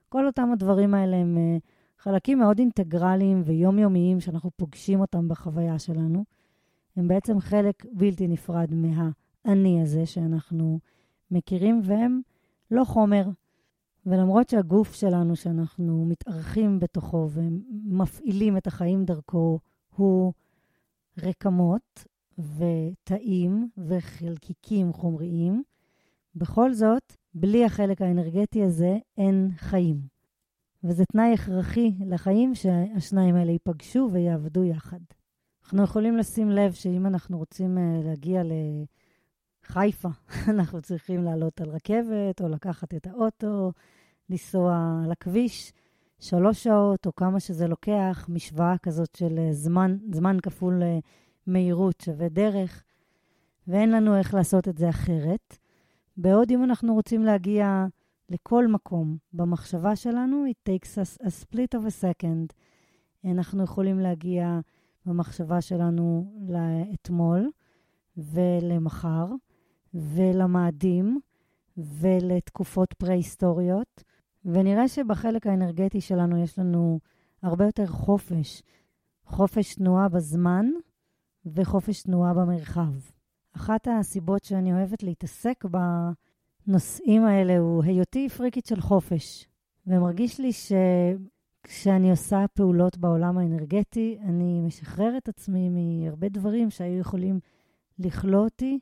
כל 0.10 0.28
אותם 0.28 0.50
הדברים 0.54 0.94
האלה 0.94 1.18
הם 1.18 1.38
אה, 1.38 1.58
חלקים 1.98 2.40
מאוד 2.40 2.60
אינטגרליים 2.60 3.42
ויומיומיים 3.46 4.20
שאנחנו 4.20 4.52
פוגשים 4.56 5.00
אותם 5.00 5.28
בחוויה 5.28 5.80
שלנו. 5.80 6.24
הם 6.96 7.08
בעצם 7.08 7.40
חלק 7.40 7.86
בלתי 7.92 8.28
נפרד 8.28 8.70
מהאני 8.74 9.82
הזה 9.82 10.06
שאנחנו 10.06 10.80
מכירים, 11.32 11.82
והם 11.84 12.22
לא 12.72 12.84
חומר. 12.84 13.30
ולמרות 14.06 14.50
שהגוף 14.50 14.94
שלנו, 14.94 15.36
שאנחנו 15.36 16.06
מתארחים 16.06 16.80
בתוכו 16.80 17.30
ומפעילים 17.32 18.58
את 18.58 18.68
החיים 18.68 19.06
דרכו, 19.06 19.60
הוא 19.96 20.34
רקמות 21.24 22.06
ותאים 22.38 23.70
וחלקיקים 23.78 24.94
חומריים, 24.94 25.64
בכל 26.36 26.74
זאת, 26.74 27.14
בלי 27.34 27.66
החלק 27.66 28.02
האנרגטי 28.02 28.64
הזה 28.64 28.98
אין 29.18 29.50
חיים. 29.58 30.02
וזה 30.84 31.06
תנאי 31.06 31.34
הכרחי 31.34 31.94
לחיים 32.06 32.56
שהשניים 32.56 33.36
האלה 33.36 33.52
ייפגשו 33.52 34.10
ויעבדו 34.14 34.64
יחד. 34.64 35.00
אנחנו 35.64 35.84
יכולים 35.84 36.18
לשים 36.18 36.50
לב 36.50 36.74
שאם 36.74 37.06
אנחנו 37.06 37.38
רוצים 37.38 37.78
אה, 37.78 38.02
להגיע 38.04 38.42
לחיפה, 39.70 40.10
אנחנו 40.54 40.82
צריכים 40.82 41.24
לעלות 41.24 41.62
על 41.62 41.70
רכבת, 41.70 42.42
או 42.42 42.48
לקחת 42.48 42.94
את 42.94 43.08
האוטו, 43.08 43.72
לנסוע 44.30 45.02
על 45.06 45.12
הכביש 45.12 45.74
שלוש 46.20 46.64
שעות, 46.64 47.06
או 47.06 47.16
כמה 47.16 47.40
שזה 47.40 47.68
לוקח, 47.68 48.26
משוואה 48.30 48.78
כזאת 48.78 49.16
של 49.16 49.40
אה, 49.40 49.54
זמן, 49.54 49.98
זמן 50.14 50.38
כפול 50.40 50.84
אה, 50.84 51.00
מהירות 51.48 52.02
שווה 52.02 52.30
דרך, 52.30 52.84
ואין 53.68 53.92
לנו 53.92 54.18
איך 54.18 54.34
לעשות 54.34 54.68
את 54.68 54.78
זה 54.78 54.90
אחרת. 54.90 55.58
בעוד 56.18 56.52
אם 56.52 56.64
אנחנו 56.64 56.94
רוצים 56.94 57.24
להגיע 57.24 57.86
לכל 58.30 58.68
מקום 58.68 59.18
במחשבה 59.34 59.96
שלנו, 59.96 60.46
it 60.50 60.70
takes 60.70 60.96
us 60.96 61.26
a 61.26 61.30
split 61.30 61.80
of 61.80 61.84
a 61.84 62.04
second. 62.04 62.54
אנחנו 63.26 63.64
יכולים 63.64 64.00
להגיע 64.00 64.60
במחשבה 65.06 65.62
שלנו 65.62 66.34
לאתמול 66.50 67.50
ולמחר 68.18 69.26
ולמאדים 69.94 71.20
ולתקופות 71.78 72.94
פרה-היסטוריות, 72.94 74.04
ונראה 74.46 74.88
שבחלק 74.88 75.48
האנרגטי 75.48 76.02
שלנו 76.02 76.44
יש 76.44 76.60
לנו 76.60 77.00
הרבה 77.42 77.66
יותר 77.66 77.88
חופש. 77.88 78.64
חופש 79.26 79.76
תנועה 79.76 80.10
בזמן 80.10 80.66
וחופש 81.46 82.04
תנועה 82.04 82.34
במרחב. 82.34 82.94
אחת 83.56 83.88
הסיבות 83.88 84.44
שאני 84.44 84.74
אוהבת 84.74 85.04
להתעסק 85.04 85.66
בנושאים 86.68 87.26
האלה 87.26 87.58
הוא 87.58 87.84
היותי 87.84 88.30
פריקית 88.30 88.66
של 88.66 88.82
חופש. 88.82 89.48
ומרגיש 89.88 90.40
לי 90.40 90.52
שכשאני 90.54 92.12
עושה 92.12 92.46
פעולות 92.54 92.98
בעולם 92.98 93.38
האנרגטי, 93.38 94.18
אני 94.22 94.62
משחררת 94.62 95.30
עצמי 95.30 95.70
מהרבה 95.70 96.30
דברים 96.30 96.70
שהיו 96.70 97.00
יכולים 97.00 97.40
לכלוא 98.00 98.44
אותי 98.44 98.80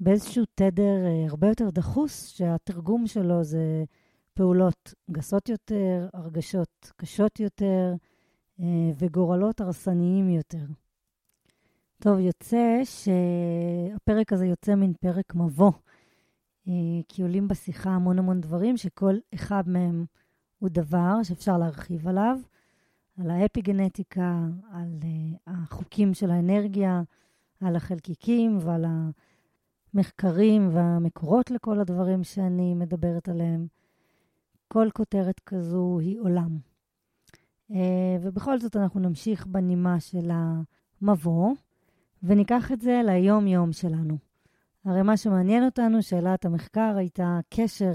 באיזשהו 0.00 0.44
תדר 0.54 1.06
אה, 1.06 1.26
הרבה 1.28 1.48
יותר 1.48 1.70
דחוס, 1.70 2.26
שהתרגום 2.26 3.06
שלו 3.06 3.44
זה 3.44 3.84
פעולות 4.34 4.94
גסות 5.10 5.48
יותר, 5.48 6.08
הרגשות 6.12 6.92
קשות 6.96 7.40
יותר 7.40 7.94
אה, 8.60 8.90
וגורלות 8.98 9.60
הרסניים 9.60 10.30
יותר. 10.30 10.66
טוב, 11.98 12.18
יוצא 12.18 12.80
שהפרק 12.84 14.32
הזה 14.32 14.46
יוצא 14.46 14.74
מן 14.74 14.92
פרק 14.92 15.34
מבוא, 15.34 15.72
אה, 16.68 16.72
כי 17.08 17.22
עולים 17.22 17.48
בשיחה 17.48 17.90
המון 17.90 18.18
המון 18.18 18.40
דברים, 18.40 18.76
שכל 18.76 19.14
אחד 19.34 19.68
מהם 19.68 20.04
הוא 20.58 20.68
דבר 20.72 21.22
שאפשר 21.22 21.58
להרחיב 21.58 22.08
עליו, 22.08 22.38
על 23.20 23.30
האפיגנטיקה, 23.30 24.38
על 24.72 24.98
אה, 25.04 25.52
החוקים 25.54 26.14
של 26.14 26.30
האנרגיה, 26.30 27.02
על 27.60 27.76
החלקיקים 27.76 28.58
ועל 28.60 28.84
המחקרים 29.94 30.68
והמקורות 30.72 31.50
לכל 31.50 31.80
הדברים 31.80 32.24
שאני 32.24 32.74
מדברת 32.74 33.28
עליהם. 33.28 33.66
כל 34.68 34.88
כותרת 34.94 35.40
כזו 35.40 35.98
היא 36.00 36.20
עולם. 36.20 36.58
אה, 37.70 38.16
ובכל 38.20 38.58
זאת 38.58 38.76
אנחנו 38.76 39.00
נמשיך 39.00 39.46
בנימה 39.46 40.00
של 40.00 40.30
המבוא. 40.30 41.54
וניקח 42.24 42.72
את 42.72 42.80
זה 42.80 43.00
ליום-יום 43.04 43.72
שלנו. 43.72 44.18
הרי 44.84 45.02
מה 45.02 45.16
שמעניין 45.16 45.64
אותנו, 45.64 46.02
שאלת 46.02 46.44
המחקר, 46.44 46.94
הייתה 46.96 47.40
קשר 47.54 47.92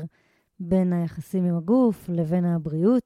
בין 0.60 0.94
היחסים 0.94 1.46
עם 1.46 1.58
הגוף 1.58 2.10
לבין 2.10 2.46
הבריאות, 2.46 3.04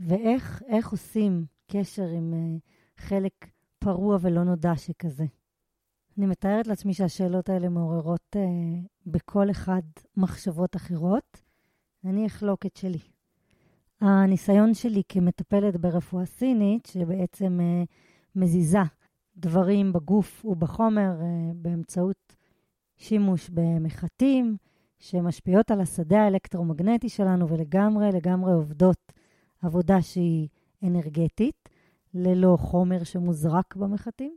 ואיך 0.00 0.88
עושים 0.90 1.44
קשר 1.70 2.06
עם 2.06 2.34
uh, 2.34 3.02
חלק 3.02 3.32
פרוע 3.78 4.18
ולא 4.20 4.44
נודע 4.44 4.76
שכזה. 4.76 5.24
אני 6.18 6.26
מתארת 6.26 6.66
לעצמי 6.66 6.94
שהשאלות 6.94 7.48
האלה 7.48 7.68
מעוררות 7.68 8.36
uh, 8.36 8.38
בכל 9.06 9.50
אחד 9.50 9.82
מחשבות 10.16 10.76
אחרות. 10.76 11.42
אני 12.04 12.26
אחלוק 12.26 12.66
את 12.66 12.76
שלי. 12.76 12.98
הניסיון 14.00 14.74
שלי 14.74 15.02
כמטפלת 15.08 15.76
ברפואה 15.76 16.26
סינית, 16.26 16.86
שבעצם 16.86 17.60
uh, 17.60 17.86
מזיזה 18.36 18.78
דברים 19.36 19.92
בגוף 19.92 20.44
ובחומר 20.44 21.10
אה, 21.20 21.52
באמצעות 21.54 22.36
שימוש 22.96 23.50
במחטים 23.52 24.56
שמשפיעות 24.98 25.70
על 25.70 25.80
השדה 25.80 26.22
האלקטרומגנטי 26.22 27.08
שלנו 27.08 27.48
ולגמרי 27.48 28.12
לגמרי 28.12 28.52
עובדות 28.52 29.12
עבודה 29.62 30.02
שהיא 30.02 30.48
אנרגטית, 30.82 31.68
ללא 32.14 32.56
חומר 32.60 33.04
שמוזרק 33.04 33.76
במחטים. 33.76 34.36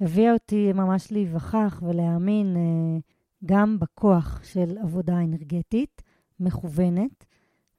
הביאה 0.00 0.32
אותי 0.32 0.72
ממש 0.72 1.12
להיווכח 1.12 1.82
ולהאמין 1.86 2.56
אה, 2.56 2.98
גם 3.46 3.78
בכוח 3.78 4.40
של 4.44 4.78
עבודה 4.82 5.18
אנרגטית 5.18 6.02
מכוונת 6.42 7.24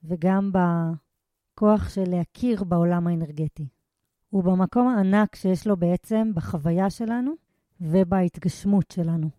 וגם 0.04 0.52
בכוח 0.54 1.90
של 1.90 2.04
להכיר 2.08 2.64
בעולם 2.64 3.08
האנרגטי. 3.08 3.68
הוא 4.30 4.44
במקום 4.44 4.88
הענק 4.88 5.36
שיש 5.36 5.68
לו 5.68 5.78
בעצם 5.78 6.32
בחוויה 6.36 6.90
שלנו 6.90 7.32
ובהתגשמות 7.82 8.92
שלנו. 8.92 9.30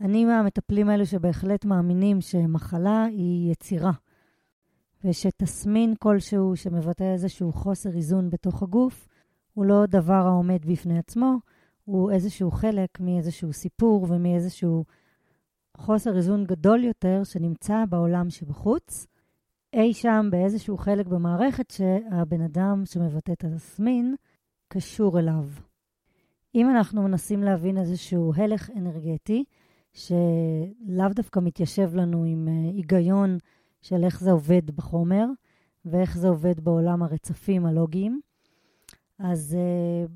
אני 0.00 0.24
מהמטפלים 0.24 0.88
האלו 0.88 1.06
שבהחלט 1.06 1.64
מאמינים 1.64 2.20
שמחלה 2.20 3.04
היא 3.04 3.52
יצירה, 3.52 3.92
ושתסמין 5.04 5.94
כלשהו 5.98 6.56
שמבטא 6.56 7.12
איזשהו 7.12 7.52
חוסר 7.52 7.90
איזון 7.90 8.30
בתוך 8.30 8.62
הגוף, 8.62 9.08
הוא 9.54 9.64
לא 9.64 9.86
דבר 9.86 10.26
העומד 10.26 10.66
בפני 10.66 10.98
עצמו, 10.98 11.36
הוא 11.84 12.10
איזשהו 12.10 12.50
חלק 12.50 13.00
מאיזשהו 13.00 13.52
סיפור 13.52 14.06
ומאיזשהו 14.08 14.84
חוסר 15.80 16.16
איזון 16.16 16.44
גדול 16.44 16.84
יותר 16.84 17.24
שנמצא 17.24 17.84
בעולם 17.88 18.30
שבחוץ, 18.30 19.06
אי 19.72 19.94
שם 19.94 20.28
באיזשהו 20.30 20.76
חלק 20.76 21.06
במערכת 21.06 21.70
שהבן 21.70 22.40
אדם 22.40 22.82
שמבטא 22.84 23.32
את 23.32 23.44
התסמין 23.44 24.14
קשור 24.68 25.18
אליו. 25.18 25.44
אם 26.54 26.70
אנחנו 26.70 27.02
מנסים 27.02 27.42
להבין 27.42 27.78
איזשהו 27.78 28.32
הלך 28.36 28.70
אנרגטי, 28.70 29.44
שלאו 29.92 31.08
דווקא 31.14 31.40
מתיישב 31.40 31.94
לנו 31.94 32.24
עם 32.24 32.48
אה, 32.48 32.70
היגיון 32.70 33.38
של 33.82 34.04
איך 34.04 34.20
זה 34.20 34.30
עובד 34.30 34.70
בחומר 34.70 35.26
ואיך 35.84 36.18
זה 36.18 36.28
עובד 36.28 36.60
בעולם 36.60 37.02
הרצפים 37.02 37.66
הלוגיים, 37.66 38.20
אז 39.18 39.56
uh, 39.56 40.10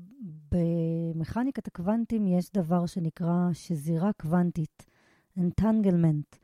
במכניקת 0.51 1.67
הקוונטים 1.67 2.27
יש 2.27 2.51
דבר 2.51 2.85
שנקרא 2.85 3.49
שזירה 3.53 4.11
קוונטית, 4.21 4.85
entanglement. 5.39 6.37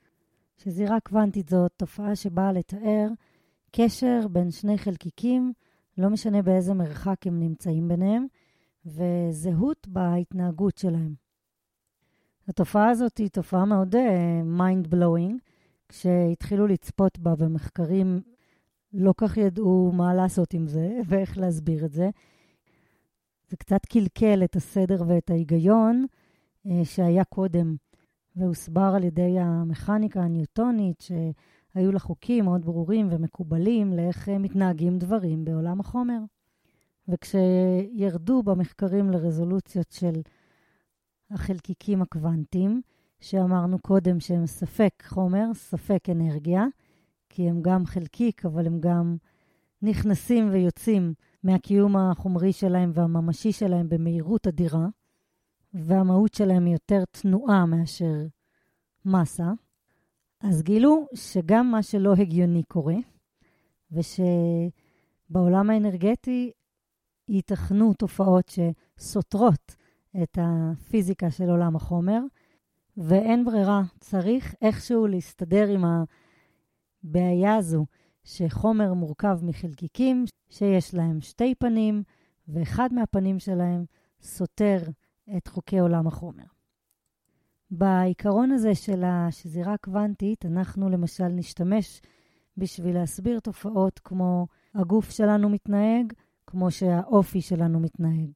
שזירה 0.57 0.99
קוונטית 0.99 1.49
זו 1.49 1.67
תופעה 1.69 2.15
שבאה 2.15 2.51
לתאר 2.51 3.07
קשר 3.71 4.27
בין 4.31 4.51
שני 4.51 4.77
חלקיקים, 4.77 5.53
לא 5.97 6.09
משנה 6.09 6.41
באיזה 6.41 6.73
מרחק 6.73 7.27
הם 7.27 7.39
נמצאים 7.39 7.87
ביניהם, 7.87 8.25
וזהות 8.85 9.87
בהתנהגות 9.87 10.77
שלהם. 10.77 11.13
התופעה 12.47 12.89
הזאת 12.89 13.17
היא 13.17 13.29
תופעה 13.29 13.65
מאוד 13.65 13.95
mind 14.43 14.85
uh, 14.85 14.89
blowing. 14.89 15.39
כשהתחילו 15.89 16.67
לצפות 16.67 17.19
בה 17.19 17.35
במחקרים, 17.35 18.21
לא 18.93 19.01
כל 19.01 19.13
כך 19.17 19.37
ידעו 19.37 19.91
מה 19.93 20.13
לעשות 20.13 20.53
עם 20.53 20.67
זה 20.67 20.99
ואיך 21.07 21.37
להסביר 21.37 21.85
את 21.85 21.93
זה. 21.93 22.09
זה 23.49 23.57
קצת 23.57 23.85
קלקל 23.85 24.43
את 24.43 24.55
הסדר 24.55 25.03
ואת 25.07 25.29
ההיגיון 25.29 26.05
אה, 26.67 26.69
שהיה 26.83 27.23
קודם, 27.23 27.75
והוסבר 28.35 28.93
על 28.95 29.03
ידי 29.03 29.39
המכניקה 29.39 30.21
הניוטונית, 30.21 31.01
שהיו 31.01 31.91
לה 31.91 31.99
חוקים 31.99 32.45
מאוד 32.45 32.65
ברורים 32.65 33.07
ומקובלים 33.11 33.93
לאיך 33.93 34.27
אה, 34.27 34.31
מתנהגים 34.31 34.97
דברים 34.97 35.45
בעולם 35.45 35.79
החומר. 35.79 36.19
וכשירדו 37.07 38.43
במחקרים 38.43 39.09
לרזולוציות 39.09 39.91
של 39.91 40.21
החלקיקים 41.31 42.01
הקוונטיים, 42.01 42.81
שאמרנו 43.19 43.79
קודם 43.79 44.19
שהם 44.19 44.45
ספק 44.45 45.03
חומר, 45.05 45.53
ספק 45.53 46.09
אנרגיה, 46.11 46.65
כי 47.29 47.49
הם 47.49 47.61
גם 47.61 47.85
חלקיק, 47.85 48.45
אבל 48.45 48.67
הם 48.67 48.79
גם 48.79 49.17
נכנסים 49.81 50.49
ויוצאים 50.51 51.13
מהקיום 51.43 51.97
החומרי 51.97 52.53
שלהם 52.53 52.91
והממשי 52.93 53.51
שלהם 53.51 53.89
במהירות 53.89 54.47
אדירה, 54.47 54.87
והמהות 55.73 56.33
שלהם 56.33 56.65
היא 56.65 56.73
יותר 56.73 57.03
תנועה 57.11 57.65
מאשר 57.65 58.25
מסה. 59.05 59.51
אז 60.39 60.61
גילו 60.61 61.07
שגם 61.13 61.71
מה 61.71 61.83
שלא 61.83 62.13
הגיוני 62.13 62.63
קורה, 62.63 62.95
ושבעולם 63.91 65.69
האנרגטי 65.69 66.51
ייתכנו 67.27 67.93
תופעות 67.93 68.51
שסותרות 68.97 69.75
את 70.23 70.37
הפיזיקה 70.41 71.31
של 71.31 71.49
עולם 71.49 71.75
החומר, 71.75 72.19
ואין 72.97 73.45
ברירה, 73.45 73.81
צריך 73.99 74.55
איכשהו 74.61 75.07
להסתדר 75.07 75.67
עם 75.67 75.85
הבעיה 77.03 77.55
הזו, 77.55 77.85
שחומר 78.23 78.93
מורכב 78.93 79.39
מחלקיקים 79.43 80.25
שיש 80.49 80.93
להם 80.93 81.21
שתי 81.21 81.55
פנים, 81.55 82.03
ואחד 82.47 82.93
מהפנים 82.93 83.39
שלהם 83.39 83.85
סותר 84.21 84.77
את 85.37 85.47
חוקי 85.47 85.79
עולם 85.79 86.07
החומר. 86.07 86.43
בעיקרון 87.71 88.51
הזה 88.51 88.75
של 88.75 89.03
השזירה 89.03 89.73
הקוונטית, 89.73 90.45
אנחנו 90.45 90.89
למשל 90.89 91.27
נשתמש 91.27 92.01
בשביל 92.57 92.95
להסביר 92.95 93.39
תופעות 93.39 93.99
כמו 93.99 94.47
הגוף 94.75 95.09
שלנו 95.09 95.49
מתנהג, 95.49 96.13
כמו 96.47 96.71
שהאופי 96.71 97.41
שלנו 97.41 97.79
מתנהג. 97.79 98.29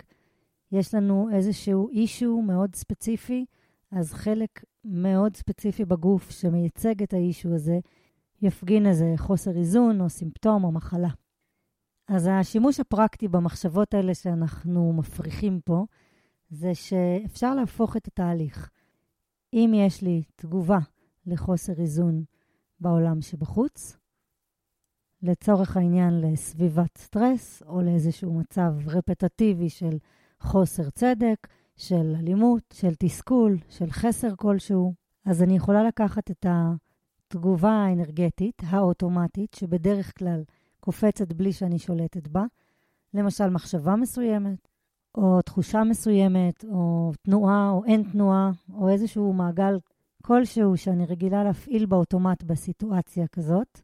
יש 0.71 0.93
לנו 0.93 1.29
איזשהו 1.33 1.89
אישו 1.89 2.41
מאוד 2.41 2.75
ספציפי, 2.75 3.45
אז 3.91 4.13
חלק 4.13 4.63
מאוד 4.85 5.35
ספציפי 5.35 5.85
בגוף 5.85 6.31
שמייצג 6.31 7.03
את 7.03 7.13
האישו 7.13 7.55
הזה, 7.55 7.79
יפגין 8.41 8.85
איזה 8.85 9.13
חוסר 9.17 9.57
איזון 9.57 10.01
או 10.01 10.09
סימפטום 10.09 10.63
או 10.63 10.71
מחלה. 10.71 11.09
אז 12.07 12.29
השימוש 12.31 12.79
הפרקטי 12.79 13.27
במחשבות 13.27 13.93
האלה 13.93 14.13
שאנחנו 14.13 14.93
מפריחים 14.93 15.59
פה, 15.65 15.85
זה 16.49 16.75
שאפשר 16.75 17.55
להפוך 17.55 17.97
את 17.97 18.07
התהליך. 18.07 18.69
אם 19.53 19.71
יש 19.75 20.01
לי 20.01 20.23
תגובה 20.35 20.79
לחוסר 21.25 21.73
איזון 21.73 22.23
בעולם 22.79 23.21
שבחוץ, 23.21 23.97
לצורך 25.21 25.77
העניין 25.77 26.21
לסביבת 26.21 26.97
סטרס 26.97 27.63
או 27.63 27.81
לאיזשהו 27.81 28.33
מצב 28.33 28.73
רפטטיבי 28.87 29.69
של 29.69 29.97
חוסר 30.39 30.89
צדק, 30.89 31.47
של 31.75 32.15
אלימות, 32.19 32.63
של 32.73 32.95
תסכול, 32.99 33.57
של 33.69 33.91
חסר 33.91 34.35
כלשהו, 34.35 34.93
אז 35.25 35.43
אני 35.43 35.55
יכולה 35.55 35.83
לקחת 35.83 36.31
את 36.31 36.45
התגובה 36.49 37.71
האנרגטית 37.71 38.61
האוטומטית, 38.65 39.53
שבדרך 39.53 40.17
כלל 40.17 40.43
קופצת 40.79 41.33
בלי 41.33 41.53
שאני 41.53 41.79
שולטת 41.79 42.27
בה, 42.27 42.43
למשל 43.13 43.49
מחשבה 43.49 43.95
מסוימת, 43.95 44.67
או 45.17 45.41
תחושה 45.41 45.83
מסוימת, 45.83 46.65
או 46.65 47.11
תנועה, 47.21 47.69
או 47.69 47.85
אין 47.85 48.03
תנועה, 48.11 48.51
או 48.73 48.89
איזשהו 48.89 49.33
מעגל 49.33 49.79
כלשהו 50.21 50.77
שאני 50.77 51.05
רגילה 51.05 51.43
להפעיל 51.43 51.85
באוטומט 51.85 52.43
בסיטואציה 52.43 53.27
כזאת, 53.27 53.81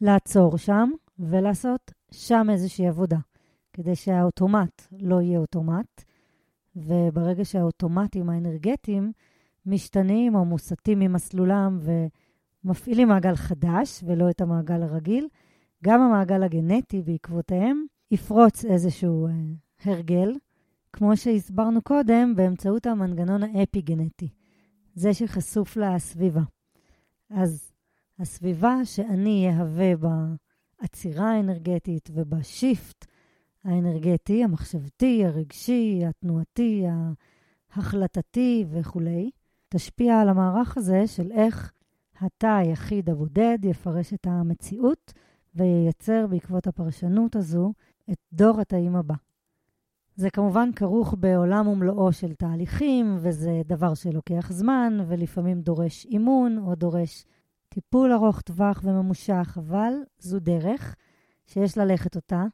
לעצור 0.00 0.58
שם 0.58 0.90
ולעשות 1.18 1.92
שם 2.10 2.46
איזושהי 2.50 2.88
עבודה, 2.88 3.18
כדי 3.72 3.96
שהאוטומט 3.96 4.82
לא 5.00 5.20
יהיה 5.20 5.38
אוטומט, 5.38 6.02
וברגע 6.76 7.44
שהאוטומטים 7.44 8.30
האנרגטיים 8.30 9.12
משתנים 9.66 10.34
או 10.34 10.44
מוסטים 10.44 10.98
ממסלולם 10.98 11.78
ומפעילים 12.64 13.08
מעגל 13.08 13.34
חדש 13.34 14.04
ולא 14.06 14.30
את 14.30 14.40
המעגל 14.40 14.82
הרגיל, 14.82 15.28
גם 15.84 16.00
המעגל 16.00 16.42
הגנטי 16.42 17.02
בעקבותיהם 17.02 17.84
יפרוץ 18.10 18.64
איזשהו 18.64 19.26
אה, 19.26 19.32
הרגל, 19.84 20.32
כמו 20.92 21.16
שהסברנו 21.16 21.82
קודם, 21.82 22.32
באמצעות 22.36 22.86
המנגנון 22.86 23.42
האפי-גנטי, 23.42 24.28
זה 24.94 25.14
שחשוף 25.14 25.76
לסביבה. 25.76 26.42
אז 27.30 27.72
הסביבה 28.18 28.84
שאני 28.84 29.48
אהווה 29.50 29.92
בעצירה 29.96 31.32
האנרגטית 31.32 32.10
ובשיפט 32.14 33.06
האנרגטי, 33.64 34.44
המחשבתי, 34.44 35.24
הרגשי, 35.24 36.02
התנועתי, 36.06 36.84
ההחלטתי 37.70 38.64
וכולי, 38.70 39.30
תשפיע 39.68 40.20
על 40.20 40.28
המערך 40.28 40.76
הזה 40.76 41.06
של 41.06 41.32
איך 41.32 41.72
התא 42.20 42.56
היחיד 42.56 43.10
הבודד 43.10 43.58
יפרש 43.62 44.14
את 44.14 44.26
המציאות 44.26 45.12
וייצר 45.54 46.26
בעקבות 46.26 46.66
הפרשנות 46.66 47.36
הזו 47.36 47.72
את 48.10 48.18
דור 48.32 48.60
התאים 48.60 48.96
הבא. 48.96 49.14
זה 50.16 50.30
כמובן 50.30 50.70
כרוך 50.76 51.14
בעולם 51.18 51.68
ומלואו 51.68 52.12
של 52.12 52.34
תהליכים, 52.34 53.16
וזה 53.20 53.62
דבר 53.64 53.94
שלוקח 53.94 54.52
זמן, 54.52 54.98
ולפעמים 55.08 55.60
דורש 55.60 56.06
אימון 56.06 56.58
או 56.58 56.74
דורש 56.74 57.24
טיפול 57.68 58.12
ארוך 58.12 58.40
טווח 58.40 58.80
וממושך, 58.84 59.58
אבל 59.60 59.92
זו 60.18 60.40
דרך 60.40 60.96
שיש 61.46 61.78
ללכת 61.78 62.16
אותה, 62.16 62.44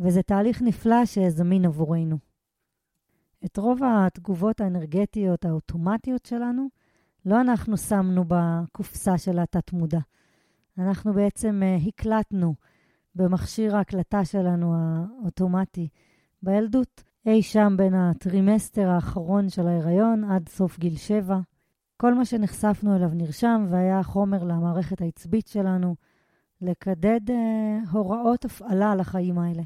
וזה 0.00 0.22
תהליך 0.22 0.62
נפלא 0.62 1.06
שזמין 1.06 1.64
עבורנו. 1.64 2.18
את 3.44 3.56
רוב 3.56 3.80
התגובות 3.84 4.60
האנרגטיות 4.60 5.44
האוטומטיות 5.44 6.26
שלנו, 6.26 6.68
לא 7.24 7.40
אנחנו 7.40 7.76
שמנו 7.76 8.24
בקופסה 8.28 9.18
של 9.18 9.38
התת-מודע. 9.38 10.00
אנחנו 10.78 11.12
בעצם 11.12 11.62
uh, 11.62 11.88
הקלטנו 11.88 12.54
במכשיר 13.14 13.76
ההקלטה 13.76 14.24
שלנו 14.24 14.74
האוטומטי 14.76 15.88
בילדות, 16.42 17.04
אי 17.28 17.42
שם 17.42 17.74
בין 17.76 17.94
הטרימסטר 17.94 18.88
האחרון 18.88 19.48
של 19.48 19.66
ההיריון 19.66 20.24
עד 20.24 20.48
סוף 20.48 20.78
גיל 20.78 20.96
7. 20.96 21.38
כל 21.96 22.14
מה 22.14 22.24
שנחשפנו 22.24 22.96
אליו 22.96 23.08
נרשם 23.14 23.66
והיה 23.70 24.02
חומר 24.02 24.44
למערכת 24.44 25.00
העצבית 25.00 25.46
שלנו 25.46 25.94
לקדד 26.60 27.20
uh, 27.30 27.90
הוראות 27.90 28.44
הפעלה 28.44 28.94
לחיים 28.94 29.38
האלה. 29.38 29.62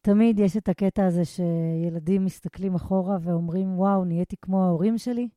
תמיד 0.00 0.38
יש 0.38 0.56
את 0.56 0.68
הקטע 0.68 1.06
הזה 1.06 1.22
שילדים 1.24 2.24
מסתכלים 2.24 2.74
אחורה 2.74 3.16
ואומרים, 3.20 3.78
וואו, 3.78 4.04
נהייתי 4.04 4.36
כמו 4.42 4.64
ההורים 4.64 4.98
שלי. 4.98 5.28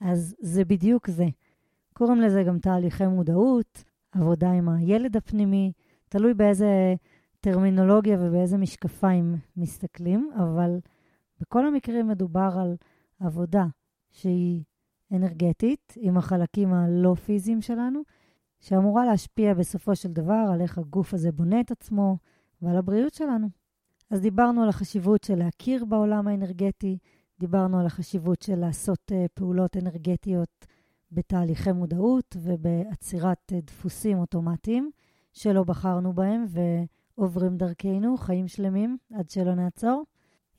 אז 0.00 0.34
זה 0.40 0.64
בדיוק 0.64 1.10
זה. 1.10 1.26
קוראים 1.92 2.20
לזה 2.20 2.42
גם 2.42 2.58
תהליכי 2.58 3.06
מודעות, 3.06 3.84
עבודה 4.12 4.50
עם 4.50 4.68
הילד 4.68 5.16
הפנימי, 5.16 5.72
תלוי 6.08 6.34
באיזה 6.34 6.94
טרמינולוגיה 7.42 8.16
ובאיזה 8.20 8.58
משקפיים 8.58 9.36
מסתכלים, 9.56 10.30
אבל 10.36 10.78
בכל 11.40 11.66
המקרים 11.66 12.08
מדובר 12.08 12.50
על 12.60 12.76
עבודה 13.20 13.66
שהיא 14.10 14.62
אנרגטית, 15.12 15.94
עם 15.96 16.16
החלקים 16.16 16.74
הלא 16.74 17.14
פיזיים 17.14 17.62
שלנו, 17.62 18.00
שאמורה 18.60 19.04
להשפיע 19.04 19.54
בסופו 19.54 19.96
של 19.96 20.12
דבר 20.12 20.44
על 20.52 20.60
איך 20.60 20.78
הגוף 20.78 21.14
הזה 21.14 21.32
בונה 21.32 21.60
את 21.60 21.70
עצמו 21.70 22.16
ועל 22.62 22.76
הבריאות 22.76 23.14
שלנו. 23.14 23.48
אז 24.10 24.20
דיברנו 24.20 24.62
על 24.62 24.68
החשיבות 24.68 25.24
של 25.24 25.38
להכיר 25.38 25.84
בעולם 25.84 26.28
האנרגטי, 26.28 26.98
דיברנו 27.40 27.80
על 27.80 27.86
החשיבות 27.86 28.42
של 28.42 28.56
לעשות 28.56 29.12
uh, 29.12 29.28
פעולות 29.34 29.76
אנרגטיות 29.76 30.66
בתהליכי 31.12 31.72
מודעות 31.72 32.36
ובעצירת 32.42 33.52
uh, 33.52 33.64
דפוסים 33.64 34.18
אוטומטיים 34.18 34.90
שלא 35.32 35.64
בחרנו 35.64 36.12
בהם 36.12 36.44
ועוברים 37.22 37.56
דרכנו 37.56 38.16
חיים 38.16 38.48
שלמים 38.48 38.96
עד 39.14 39.30
שלא 39.30 39.54
נעצור. 39.54 40.04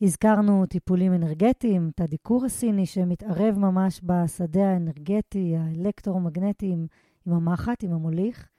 הזכרנו 0.02 0.66
טיפולים 0.66 1.14
אנרגטיים, 1.14 1.92
את 1.96 2.02
הדיקור 2.02 2.46
הסיני 2.46 2.86
שמתערב 2.86 3.60
ממש 3.60 4.02
בשדה 4.04 4.70
האנרגטי, 4.70 5.56
האלקטרומגנטי, 5.58 6.72
עם, 6.72 6.88
עם 7.26 7.34
המחט, 7.34 7.84
עם 7.84 7.94
המוליך. 7.94 8.50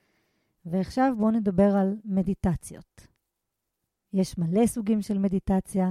ועכשיו 0.67 1.15
בואו 1.19 1.31
נדבר 1.31 1.77
על 1.77 1.97
מדיטציות. 2.05 3.07
יש 4.13 4.39
מלא 4.39 4.67
סוגים 4.67 5.03
של 5.03 5.19
מדיטציה. 5.19 5.91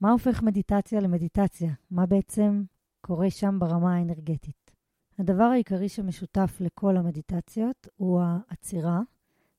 מה 0.00 0.12
הופך 0.12 0.42
מדיטציה 0.42 1.00
למדיטציה? 1.00 1.72
מה 1.90 2.06
בעצם 2.06 2.62
קורה 3.00 3.30
שם 3.30 3.58
ברמה 3.58 3.94
האנרגטית? 3.94 4.70
הדבר 5.18 5.44
העיקרי 5.44 5.88
שמשותף 5.88 6.56
לכל 6.60 6.96
המדיטציות 6.96 7.88
הוא 7.96 8.20
העצירה 8.22 9.00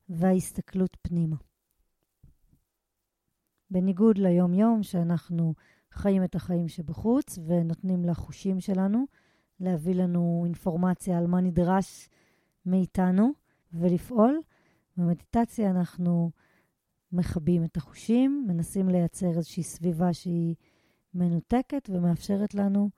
וההסתכלות 0.08 0.96
פנימה. 1.02 1.36
בניגוד 3.70 4.18
ליום-יום 4.18 4.82
שאנחנו 4.82 5.54
חיים 5.92 6.24
את 6.24 6.34
החיים 6.34 6.68
שבחוץ 6.68 7.38
ונותנים 7.46 8.04
לחושים 8.04 8.60
שלנו 8.60 9.04
להביא 9.60 9.94
לנו 9.94 10.42
אינפורמציה 10.44 11.18
על 11.18 11.26
מה 11.26 11.40
נדרש 11.40 12.08
מאיתנו 12.66 13.32
ולפעול, 13.72 14.40
במדיטציה 14.96 15.70
אנחנו 15.70 16.30
מכבים 17.12 17.64
את 17.64 17.76
החושים, 17.76 18.44
מנסים 18.48 18.88
לייצר 18.88 19.28
איזושהי 19.28 19.62
סביבה 19.62 20.12
שהיא 20.12 20.54
מנותקת 21.14 21.90
ומאפשרת 21.92 22.54
לנו 22.54 22.90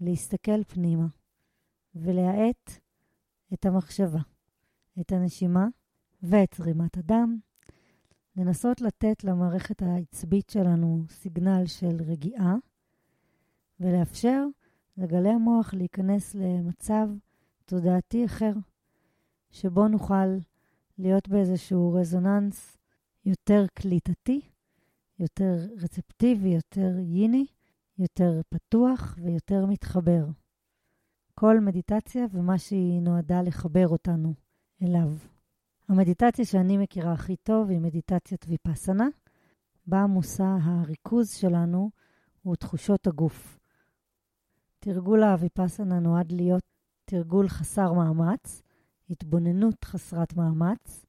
להסתכל 0.00 0.64
פנימה 0.64 1.06
ולהאט 1.94 2.70
את 3.54 3.66
המחשבה, 3.66 4.20
את 5.00 5.12
הנשימה 5.12 5.66
ואת 6.22 6.54
זרימת 6.58 6.96
הדם, 6.96 7.38
לנסות 8.38 8.80
לתת 8.80 9.24
למערכת 9.24 9.82
העצבית 9.82 10.50
שלנו 10.50 11.04
סיגנל 11.10 11.66
של 11.66 11.96
רגיעה 12.06 12.56
ולאפשר 13.80 14.44
לגלי 14.96 15.28
המוח 15.28 15.74
להיכנס 15.74 16.34
למצב 16.34 17.08
תודעתי 17.64 18.24
אחר, 18.24 18.52
שבו 19.50 19.88
נוכל 19.88 20.38
להיות 20.98 21.28
באיזשהו 21.28 21.92
רזוננס 21.92 22.76
יותר 23.24 23.66
קליטתי, 23.74 24.40
יותר 25.18 25.54
רצפטיבי, 25.76 26.48
יותר 26.48 26.98
ייני, 26.98 27.46
יותר 27.98 28.40
פתוח 28.48 29.16
ויותר 29.22 29.66
מתחבר. 29.66 30.24
כל 31.34 31.60
מדיטציה 31.60 32.26
ומה 32.32 32.58
שהיא 32.58 33.00
נועדה 33.02 33.42
לחבר 33.42 33.88
אותנו 33.88 34.34
אליו. 34.82 35.37
המדיטציה 35.88 36.44
שאני 36.44 36.76
מכירה 36.76 37.12
הכי 37.12 37.36
טוב 37.36 37.70
היא 37.70 37.80
מדיטציית 37.80 38.44
ויפאסנה, 38.48 39.08
בה 39.86 40.06
מושא 40.06 40.44
הריכוז 40.62 41.30
שלנו 41.30 41.90
הוא 42.42 42.56
תחושות 42.56 43.06
הגוף. 43.06 43.58
תרגול 44.78 45.22
הוויפאסנה 45.22 46.00
נועד 46.00 46.32
להיות 46.32 46.62
תרגול 47.04 47.48
חסר 47.48 47.92
מאמץ, 47.92 48.62
התבוננות 49.10 49.84
חסרת 49.84 50.36
מאמץ, 50.36 51.06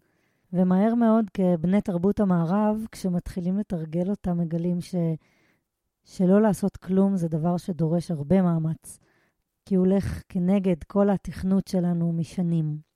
ומהר 0.54 0.96
מאוד 0.96 1.26
כבני 1.34 1.82
תרבות 1.82 2.20
המערב, 2.20 2.86
כשמתחילים 2.92 3.58
לתרגל 3.58 4.10
אותה, 4.10 4.34
מגלים 4.34 4.82
ש... 4.82 4.96
שלא 6.04 6.42
לעשות 6.42 6.78
כלום 6.78 7.18
זה 7.18 7.28
דבר 7.28 7.58
שדורש 7.58 8.12
הרבה 8.12 8.42
מאמץ, 8.42 9.00
כי 9.66 9.76
הוא 9.76 9.86
הולך 9.86 10.22
כנגד 10.30 10.84
כל 10.84 11.10
התכנות 11.10 11.68
שלנו 11.68 12.14
משנים, 12.14 12.89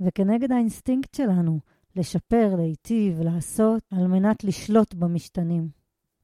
וכנגד 0.00 0.52
האינסטינקט 0.52 1.14
שלנו 1.14 1.60
לשפר, 1.96 2.54
להיטיב, 2.56 3.20
לעשות, 3.20 3.82
על 3.90 4.06
מנת 4.06 4.44
לשלוט 4.44 4.94
במשתנים. 4.94 5.68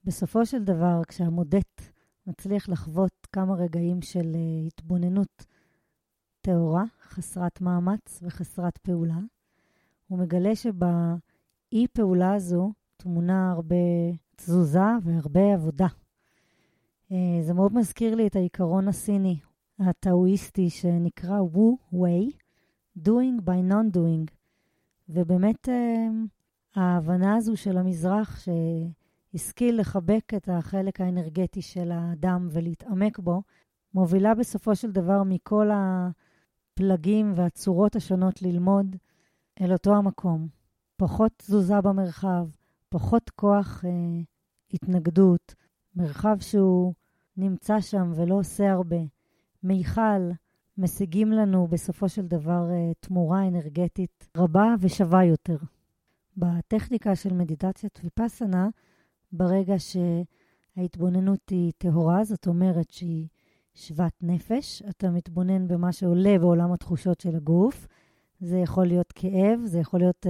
בסופו 0.04 0.46
של 0.46 0.64
דבר, 0.64 1.02
כשהמודט 1.08 1.82
מצליח 2.26 2.68
לחוות 2.68 3.26
כמה 3.32 3.54
רגעים 3.54 4.02
של 4.02 4.32
uh, 4.32 4.66
התבוננות 4.66 5.46
טהורה, 6.40 6.84
חסרת 7.02 7.60
מאמץ 7.60 8.20
וחסרת 8.22 8.78
פעולה, 8.78 9.18
הוא 10.06 10.18
מגלה 10.18 10.56
שבאי 10.56 11.86
פעולה 11.92 12.34
הזו 12.34 12.72
טמונה 12.96 13.52
הרבה 13.52 13.76
תזוזה 14.36 14.80
והרבה 15.02 15.54
עבודה. 15.54 15.86
אה, 17.12 17.42
זה 17.42 17.54
מאוד 17.54 17.74
מזכיר 17.74 18.14
לי 18.14 18.26
את 18.26 18.36
העיקרון 18.36 18.88
הסיני, 18.88 19.38
הטאואיסטי, 19.78 20.70
שנקרא 20.70 21.40
wu 21.54 21.94
way, 21.94 22.45
doing 22.98 23.40
by 23.44 23.70
non-doing. 23.70 24.30
ובאמת 25.08 25.68
אה, 25.68 26.08
ההבנה 26.74 27.36
הזו 27.36 27.56
של 27.56 27.78
המזרח, 27.78 28.40
שהשכיל 29.34 29.80
לחבק 29.80 30.32
את 30.36 30.48
החלק 30.48 31.00
האנרגטי 31.00 31.62
של 31.62 31.92
האדם 31.92 32.48
ולהתעמק 32.50 33.18
בו, 33.18 33.42
מובילה 33.94 34.34
בסופו 34.34 34.76
של 34.76 34.90
דבר 34.90 35.22
מכל 35.22 35.70
הפלגים 35.72 37.32
והצורות 37.36 37.96
השונות 37.96 38.42
ללמוד 38.42 38.96
אל 39.60 39.72
אותו 39.72 39.96
המקום. 39.96 40.48
פחות 40.96 41.32
תזוזה 41.36 41.80
במרחב, 41.80 42.46
פחות 42.88 43.30
כוח 43.30 43.84
אה, 43.84 43.90
התנגדות, 44.72 45.54
מרחב 45.96 46.36
שהוא 46.40 46.94
נמצא 47.36 47.80
שם 47.80 48.12
ולא 48.16 48.34
עושה 48.34 48.72
הרבה. 48.72 49.00
מיכל 49.62 50.30
משיגים 50.78 51.32
לנו 51.32 51.66
בסופו 51.66 52.08
של 52.08 52.26
דבר 52.26 52.70
אה, 52.70 52.92
תמורה 53.00 53.48
אנרגטית 53.48 54.28
רבה 54.36 54.74
ושווה 54.80 55.24
יותר. 55.24 55.56
בטכניקה 56.36 57.16
של 57.16 57.32
מדיטציית 57.32 58.00
ויפאסנה, 58.04 58.68
ברגע 59.32 59.74
שההתבוננות 59.78 61.48
היא 61.50 61.72
טהורה, 61.78 62.24
זאת 62.24 62.46
אומרת 62.46 62.90
שהיא 62.90 63.26
שוות 63.74 64.12
נפש, 64.22 64.82
אתה 64.82 65.10
מתבונן 65.10 65.68
במה 65.68 65.92
שעולה 65.92 66.38
בעולם 66.38 66.72
התחושות 66.72 67.20
של 67.20 67.36
הגוף, 67.36 67.86
זה 68.40 68.58
יכול 68.58 68.86
להיות 68.86 69.12
כאב, 69.12 69.60
זה 69.64 69.78
יכול 69.78 70.00
להיות 70.00 70.26
uh, 70.26 70.28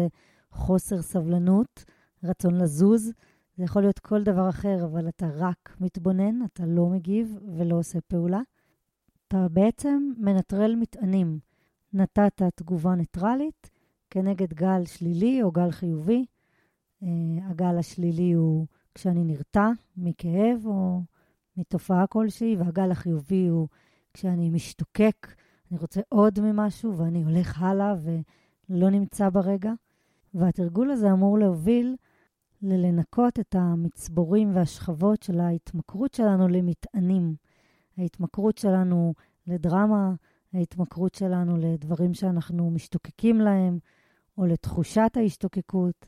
חוסר 0.51 1.03
סבלנות, 1.03 1.85
רצון 2.25 2.55
לזוז, 2.55 3.13
זה 3.57 3.65
יכול 3.65 3.83
להיות 3.83 3.99
כל 3.99 4.23
דבר 4.23 4.49
אחר, 4.49 4.85
אבל 4.85 5.09
אתה 5.09 5.29
רק 5.35 5.77
מתבונן, 5.81 6.45
אתה 6.45 6.67
לא 6.67 6.87
מגיב 6.87 7.39
ולא 7.57 7.79
עושה 7.79 8.01
פעולה. 8.01 8.41
אתה 9.29 9.49
בעצם 9.49 10.13
מנטרל 10.19 10.77
מטענים. 10.77 11.39
נתת 11.93 12.43
תגובה 12.55 12.95
ניטרלית 12.95 13.71
כנגד 14.11 14.55
גל 14.55 14.85
שלילי 14.85 15.43
או 15.43 15.53
גל 15.53 15.71
חיובי. 15.71 16.25
Uh, 17.03 17.07
הגל 17.43 17.79
השלילי 17.79 18.33
הוא 18.33 18.67
כשאני 18.95 19.25
נרתע 19.25 19.71
מכאב 19.97 20.67
או 20.67 21.01
מתופעה 21.57 22.07
כלשהי, 22.07 22.57
והגל 22.57 22.91
החיובי 22.91 23.47
הוא 23.47 23.69
כשאני 24.15 24.51
משתוקק 24.51 25.27
אני 25.71 25.79
רוצה 25.79 26.01
עוד 26.09 26.41
ממשהו 26.41 26.97
ואני 26.97 27.23
הולך 27.23 27.63
הלאה 27.63 27.95
ולא 28.71 28.91
נמצא 28.91 29.29
ברגע. 29.29 29.73
והתרגול 30.35 30.91
הזה 30.91 31.13
אמור 31.13 31.39
להוביל 31.39 31.97
ללנקות 32.63 33.41
את 33.41 33.55
המצבורים 33.55 34.57
והשכבות 34.57 35.23
של 35.23 35.41
ההתמכרות 35.41 36.15
שלנו 36.15 36.49
למטענים. 36.49 37.35
ההתמכרות 37.99 38.59
שלנו 38.59 39.15
לדרמה, 39.47 40.15
ההתמכרות 40.55 41.15
שלנו 41.15 41.57
לדברים 41.57 42.15
שאנחנו 42.15 42.71
משתוקקים 42.71 43.41
להם, 43.41 43.79
או 44.39 44.47
לתחושת 44.47 45.11
ההשתוקקות. 45.15 46.07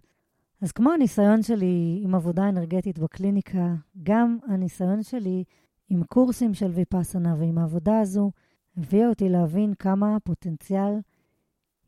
אז 0.61 0.73
כמו 0.73 0.93
הניסיון 0.93 1.43
שלי 1.43 2.01
עם 2.05 2.15
עבודה 2.15 2.49
אנרגטית 2.49 2.99
בקליניקה, 2.99 3.75
גם 4.03 4.39
הניסיון 4.49 5.03
שלי 5.03 5.45
עם 5.91 6.05
קורסים 6.05 6.55
של 6.55 6.71
ויפאסנה 6.71 7.35
ועם 7.39 7.59
העבודה 7.59 8.01
הזו, 8.01 8.31
הביאה 8.77 9.09
אותי 9.09 9.29
להבין 9.29 9.75
כמה 9.75 10.21
פוטנציאל 10.25 11.01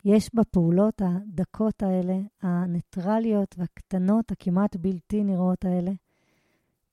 יש 0.04 0.34
בפעולות 0.34 1.02
הדקות 1.04 1.82
האלה, 1.82 2.18
הניטרליות 2.42 3.54
והקטנות, 3.58 4.32
הכמעט 4.32 4.76
בלתי 4.76 5.24
נראות 5.24 5.64
האלה. 5.64 5.92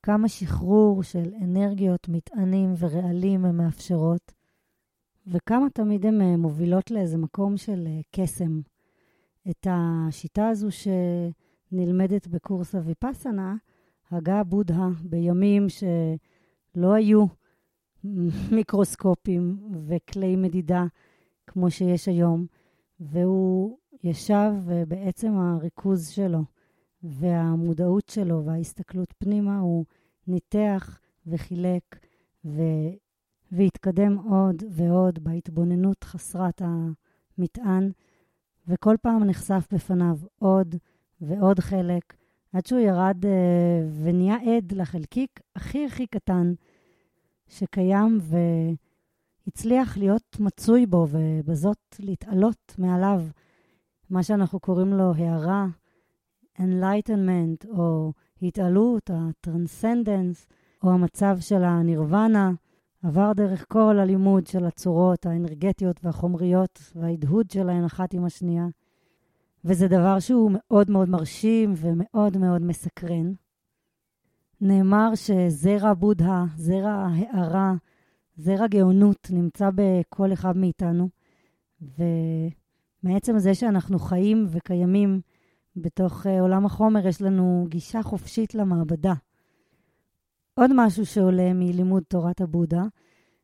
כמה 0.08 0.28
שחרור 0.28 1.04
של 1.04 1.34
אנרגיות, 1.44 2.10
מטענים 2.10 2.74
ורעלים 2.80 3.46
הן 3.46 3.58
מאפשרות, 3.58 4.32
וכמה 5.28 5.70
תמיד 5.70 6.06
הן 6.06 6.22
אה, 6.22 6.38
מובילות 6.38 6.92
לאיזה 6.92 7.18
מקום 7.18 7.58
של 7.58 7.88
אה, 7.88 8.00
קסם. 8.12 8.62
את 9.50 9.68
השיטה 9.70 10.48
הזו 10.48 10.68
שנלמדת 10.72 12.28
בקורס 12.28 12.76
הוויפאסנה, 12.76 13.56
הגה 14.12 14.44
בודהה 14.44 14.90
בימים 15.04 15.68
שלא 15.70 16.94
היו 16.94 17.26
מיקרוסקופים 18.56 19.58
וכלי 19.88 20.36
מדידה 20.36 20.86
כמו 21.48 21.72
שיש 21.72 22.08
היום, 22.08 22.46
והוא 23.00 23.78
ישב 24.04 24.52
ובעצם 24.66 25.34
הריכוז 25.38 26.08
שלו 26.08 26.44
והמודעות 27.10 28.10
שלו 28.10 28.46
וההסתכלות 28.46 29.14
פנימה, 29.18 29.60
הוא 29.60 29.86
ניתח 30.28 31.00
וחילק 31.28 32.00
ו... 32.46 32.62
והתקדם 33.52 34.18
עוד 34.18 34.64
ועוד 34.70 35.20
בהתבוננות 35.24 36.04
חסרת 36.04 36.62
המטען, 36.66 37.92
וכל 38.68 38.96
פעם 39.02 39.24
נחשף 39.24 39.68
בפניו 39.72 40.18
עוד 40.40 40.76
ועוד 41.22 41.60
חלק, 41.60 42.14
עד 42.54 42.66
שהוא 42.66 42.80
ירד 42.80 43.18
uh, 43.24 43.28
ונהיה 44.04 44.36
עד 44.36 44.72
לחלקיק 44.72 45.40
הכי 45.56 45.86
הכי 45.86 46.08
קטן 46.08 46.54
שקיים 47.48 48.20
הצליח 49.48 49.98
להיות 49.98 50.38
מצוי 50.40 50.86
בו 50.86 51.08
ובזאת 51.10 51.96
להתעלות 52.00 52.76
מעליו, 52.78 53.22
מה 54.10 54.24
שאנחנו 54.24 54.60
קוראים 54.60 54.94
לו 54.94 55.14
הערה, 55.16 55.68
enlightenment, 56.60 57.70
או 57.70 58.14
התעלות, 58.42 59.10
הטרנסנדנס, 59.14 60.48
או 60.84 60.92
המצב 60.92 61.38
של 61.40 61.64
הנירוונה, 61.64 62.52
עבר 63.04 63.34
דרך 63.34 63.66
כל 63.68 64.00
הלימוד 64.00 64.48
של 64.48 64.66
הצורות 64.66 65.26
האנרגטיות 65.26 66.00
והחומריות 66.04 66.92
וההדהוד 66.96 67.52
שלהן 67.52 67.84
אחת 67.84 68.14
עם 68.14 68.26
השנייה. 68.26 68.68
וזה 69.66 69.88
דבר 69.88 70.20
שהוא 70.20 70.52
מאוד 70.54 70.92
מאוד 70.92 71.10
מרשים 71.10 71.74
ומאוד 71.78 72.38
מאוד 72.38 72.62
מסקרן. 72.62 73.34
נאמר 74.62 75.16
שזרע 75.16 75.94
בודהה, 75.94 76.46
זרע 76.56 76.90
ההארה, 76.90 77.74
זרע 78.38 78.68
גאונות, 78.68 79.28
נמצא 79.32 79.70
בכל 79.76 80.34
אחד 80.34 80.58
מאיתנו, 80.58 81.10
ומעצם 81.82 83.40
זה 83.40 83.56
שאנחנו 83.56 84.00
חיים 84.00 84.46
וקיימים 84.50 85.22
בתוך 85.78 86.28
אה, 86.28 86.42
עולם 86.42 86.66
החומר, 86.66 87.08
יש 87.08 87.22
לנו 87.22 87.66
גישה 87.70 88.04
חופשית 88.04 88.56
למעבדה. 88.56 89.14
עוד 90.54 90.72
משהו 90.74 91.06
שעולה 91.06 91.54
מלימוד 91.54 92.04
תורת 92.04 92.42
הבודה, 92.42 92.84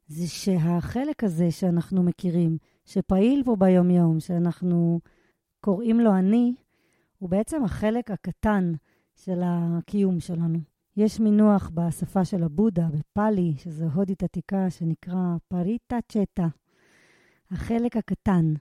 זה 0.07 0.27
שהחלק 0.27 1.23
הזה 1.23 1.51
שאנחנו 1.51 2.03
מכירים, 2.03 2.57
שפעיל 2.85 3.43
פה 3.45 3.55
ביום-יום, 3.55 4.19
שאנחנו 4.19 4.99
קוראים 5.59 5.99
לו 5.99 6.15
אני, 6.15 6.53
הוא 7.17 7.29
בעצם 7.29 7.63
החלק 7.63 8.11
הקטן 8.11 8.73
של 9.15 9.41
הקיום 9.43 10.19
שלנו. 10.19 10.59
יש 10.97 11.19
מינוח 11.19 11.71
בשפה 11.73 12.25
של 12.25 12.43
הבודה, 12.43 12.87
בפאלי, 12.87 13.53
שזו 13.57 13.85
הודית 13.85 14.23
עתיקה, 14.23 14.69
שנקרא 14.69 15.35
פריטה 15.47 15.97
צ'טה, 16.11 16.47
החלק 17.51 17.97
הקטן. 17.97 18.53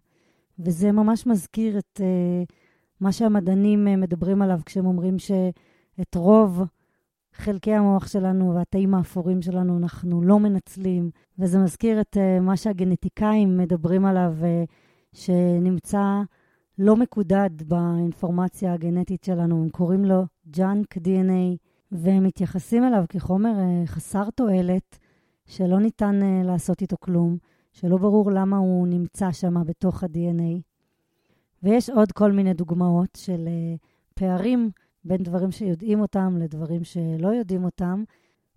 וזה 0.58 0.92
ממש 0.92 1.26
מזכיר 1.26 1.78
את 1.78 2.00
uh, 2.00 2.52
מה 3.02 3.12
שהמדענים 3.12 3.86
uh, 3.86 3.96
מדברים 3.96 4.42
עליו 4.42 4.60
כשהם 4.66 4.86
אומרים 4.86 5.18
שאת 5.18 6.14
רוב 6.14 6.62
חלקי 7.32 7.74
המוח 7.74 8.06
שלנו 8.06 8.54
והתאים 8.54 8.94
האפורים 8.94 9.42
שלנו 9.42 9.78
אנחנו 9.78 10.22
לא 10.22 10.38
מנצלים, 10.38 11.10
וזה 11.38 11.58
מזכיר 11.58 12.00
את 12.00 12.16
uh, 12.16 12.40
מה 12.40 12.56
שהגנטיקאים 12.56 13.58
מדברים 13.58 14.04
עליו, 14.04 14.34
uh, 14.40 14.70
שנמצא 15.12 16.22
לא 16.78 16.96
מקודד 16.96 17.50
באינפורמציה 17.66 18.72
הגנטית 18.72 19.24
שלנו. 19.24 19.62
הם 19.62 19.68
קוראים 19.68 20.04
לו 20.04 20.22
ג'אנק 20.50 20.96
DNA, 20.96 21.56
והם 21.92 22.24
מתייחסים 22.24 22.84
אליו 22.84 23.04
כחומר 23.08 23.52
חסר 23.86 24.30
תועלת, 24.30 24.98
שלא 25.46 25.80
ניתן 25.80 26.20
לעשות 26.44 26.82
איתו 26.82 26.96
כלום, 27.00 27.36
שלא 27.72 27.96
ברור 27.96 28.30
למה 28.30 28.56
הוא 28.56 28.86
נמצא 28.86 29.32
שם 29.32 29.54
בתוך 29.66 30.02
ה-DNA. 30.02 30.71
ויש 31.62 31.90
עוד 31.90 32.12
כל 32.12 32.32
מיני 32.32 32.54
דוגמאות 32.54 33.08
של 33.16 33.48
uh, 33.48 33.78
פערים 34.14 34.70
בין 35.04 35.22
דברים 35.22 35.50
שיודעים 35.50 36.00
אותם 36.00 36.36
לדברים 36.40 36.84
שלא 36.84 37.28
יודעים 37.28 37.64
אותם, 37.64 38.04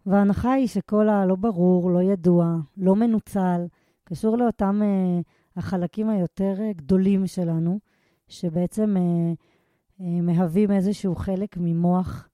וההנחה 0.06 0.52
היא 0.54 0.68
שכל 0.68 1.10
הלא 1.10 1.36
ברור, 1.36 1.92
לא 1.92 2.02
ידוע, 2.02 2.56
לא 2.78 2.96
מנוצל, 2.96 3.66
קשור 4.04 4.38
לאותם 4.38 4.82
uh, 4.82 5.24
החלקים 5.56 6.10
היותר 6.10 6.56
uh, 6.58 6.78
גדולים 6.78 7.28
שלנו, 7.28 7.80
שבעצם 8.28 8.96
uh, 8.98 10.02
uh, 10.02 10.04
מהווים 10.22 10.72
איזשהו 10.72 11.16
חלק 11.16 11.58
ממוח 11.58 12.30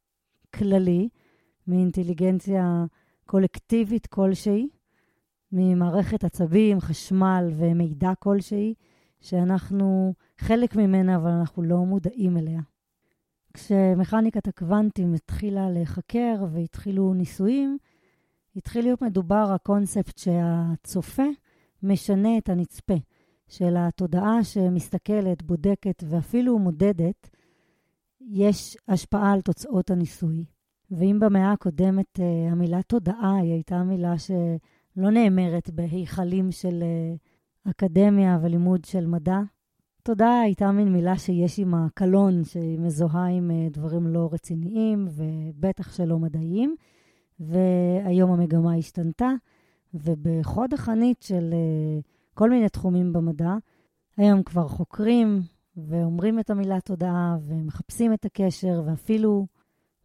כללי, 0.56 1.10
מאינטליגנציה 1.68 2.86
קולקטיבית 3.26 4.08
כלשהי, 4.08 4.68
ממערכת 5.52 6.24
עצבים, 6.24 6.80
חשמל 6.80 7.50
ומידע 7.54 8.12
כלשהי, 8.20 8.74
שאנחנו 9.22 10.14
חלק 10.38 10.76
ממנה, 10.76 11.16
אבל 11.16 11.30
אנחנו 11.30 11.64
לא 11.64 11.78
מודעים 11.78 12.38
אליה. 12.38 12.62
כשמכניקת 13.54 14.48
הקוונטים 14.48 15.14
התחילה 15.14 15.70
להיחקר 15.70 16.46
והתחילו 16.52 17.14
ניסויים, 17.14 17.78
התחיל 18.56 18.86
להיות 18.86 19.02
מדובר 19.02 19.52
הקונספט 19.56 20.18
שהצופה 20.18 21.26
משנה 21.84 22.38
את 22.38 22.50
הנצפה, 22.50 22.94
של 23.48 23.76
התודעה 23.78 24.44
שמסתכלת, 24.44 25.44
בודקת 25.44 26.04
ואפילו 26.08 26.60
מודדת, 26.60 27.30
יש 28.22 28.78
השפעה 28.88 29.34
על 29.34 29.42
תוצאות 29.42 29.92
הניסוי. 29.92 30.46
ואם 30.92 31.18
במאה 31.22 31.52
הקודמת 31.52 32.20
uh, 32.20 32.52
המילה 32.52 32.84
תודעה 32.84 33.36
היא 33.36 33.52
הייתה 33.52 33.84
מילה 33.84 34.18
שלא 34.18 35.10
נאמרת 35.12 35.70
בהיכלים 35.70 36.52
של 36.52 36.84
uh, 36.84 37.31
אקדמיה 37.70 38.40
ולימוד 38.42 38.86
של 38.86 39.06
מדע, 39.06 39.40
תודה 40.04 40.40
הייתה 40.40 40.72
מין 40.72 40.94
מילה 40.94 41.18
שיש 41.18 41.58
עימה 41.58 41.88
קלון, 41.94 42.44
שהיא 42.44 42.80
מזוהה 42.80 43.28
עם 43.28 43.52
אה, 43.52 43.68
דברים 43.72 44.08
לא 44.08 44.30
רציניים 44.32 45.08
ובטח 45.10 45.94
שלא 45.94 46.20
מדעיים, 46.20 46.76
והיום 47.40 48.32
המגמה 48.32 48.76
השתנתה, 48.76 49.30
ובחוד 49.94 50.74
החנית 50.74 51.22
של 51.22 51.54
אה, 51.54 52.00
כל 52.34 52.50
מיני 52.50 52.70
תחומים 52.70 53.14
במדע, 53.14 53.54
היום 54.18 54.44
כבר 54.44 54.68
חוקרים 54.68 55.42
ואומרים 55.78 56.40
את 56.40 56.50
המילה 56.50 56.82
תודעה 56.82 57.38
ומחפשים 57.42 58.14
את 58.14 58.26
הקשר, 58.26 58.84
ואפילו 58.86 59.48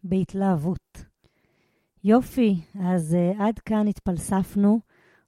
בהתלהבות. 0.04 1.04
יופי, 2.04 2.60
אז 2.80 3.16
uh, 3.16 3.42
עד 3.42 3.58
כאן 3.58 3.86
התפלספנו. 3.88 4.80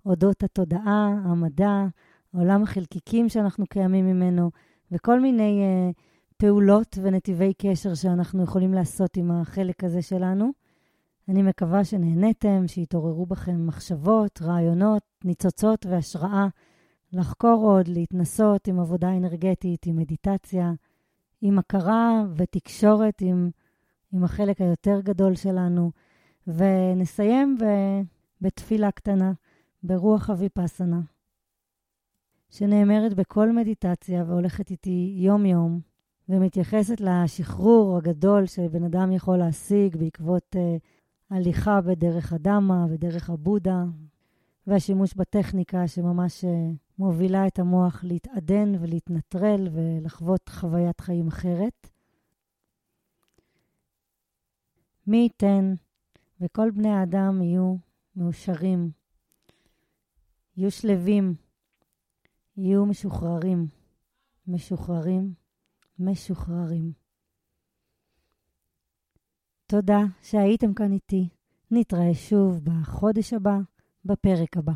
אודות 0.07 0.43
התודעה, 0.43 1.09
המדע, 1.25 1.87
עולם 2.35 2.62
החלקיקים 2.62 3.29
שאנחנו 3.29 3.67
קיימים 3.67 4.07
ממנו, 4.07 4.51
וכל 4.93 5.21
מיני 5.21 5.62
uh, 5.62 5.95
פעולות 6.37 6.99
ונתיבי 7.03 7.53
קשר 7.55 7.95
שאנחנו 7.95 8.43
יכולים 8.43 8.75
לעשות 8.75 9.17
עם 9.17 9.31
החלק 9.31 9.85
הזה 9.85 10.03
שלנו. 10.03 10.51
אני 11.29 11.43
מקווה 11.43 11.85
שנהניתם, 11.85 12.64
שיתעוררו 12.67 13.27
בכם 13.27 13.67
מחשבות, 13.67 14.43
רעיונות, 14.43 15.03
ניצוצות 15.25 15.87
והשראה 15.87 16.47
לחקור 17.12 17.62
עוד, 17.62 17.88
להתנסות 17.88 18.69
עם 18.69 18.81
עבודה 18.81 19.17
אנרגטית, 19.17 19.87
עם 19.87 19.97
מדיטציה, 19.97 20.73
עם 21.43 21.59
הכרה 21.59 22.25
ותקשורת 22.37 23.21
עם, 23.21 23.51
עם 24.12 24.25
החלק 24.25 24.61
היותר 24.61 25.01
גדול 25.01 25.35
שלנו. 25.35 25.91
ונסיים 26.47 27.59
בתפילה 28.41 28.91
קטנה, 28.91 29.33
ברוח 29.83 30.31
אביפסנה. 30.31 31.01
שנאמרת 32.51 33.15
בכל 33.15 33.53
מדיטציה 33.53 34.25
והולכת 34.25 34.71
איתי 34.71 35.15
יום-יום, 35.17 35.81
ומתייחסת 36.29 37.01
לשחרור 37.01 37.97
הגדול 37.97 38.47
שבן 38.47 38.85
אדם 38.85 39.13
יכול 39.13 39.37
להשיג 39.37 39.97
בעקבות 39.97 40.57
uh, 40.57 41.35
הליכה 41.35 41.81
בדרך 41.81 42.33
הדמה, 42.33 42.87
בדרך 42.91 43.31
הבודה, 43.31 43.85
והשימוש 44.67 45.15
בטכניקה 45.15 45.89
שממש 45.89 46.45
uh, 46.45 46.49
מובילה 46.99 47.47
את 47.47 47.59
המוח 47.59 48.05
להתעדן 48.05 48.73
ולהתנטרל 48.81 49.69
ולחוות 49.73 50.49
חוויית 50.49 51.01
חיים 51.01 51.29
אחרת. 51.29 51.91
מי 55.07 55.17
ייתן 55.17 55.75
וכל 56.41 56.71
בני 56.71 56.89
האדם 56.89 57.43
יהיו 57.43 57.77
מאושרים, 58.17 58.91
יהיו 60.57 60.71
שלווים, 60.71 61.35
יהיו 62.59 62.87
משוחררים, 62.87 63.66
משוחררים, 64.47 65.35
משוחררים. 65.99 66.92
תודה 69.66 70.01
שהייתם 70.23 70.75
כאן 70.75 70.92
איתי. 70.92 71.29
נתראה 71.71 72.14
שוב 72.14 72.61
בחודש 72.64 73.33
הבא, 73.33 73.59
בפרק 74.05 74.57
הבא. 74.57 74.73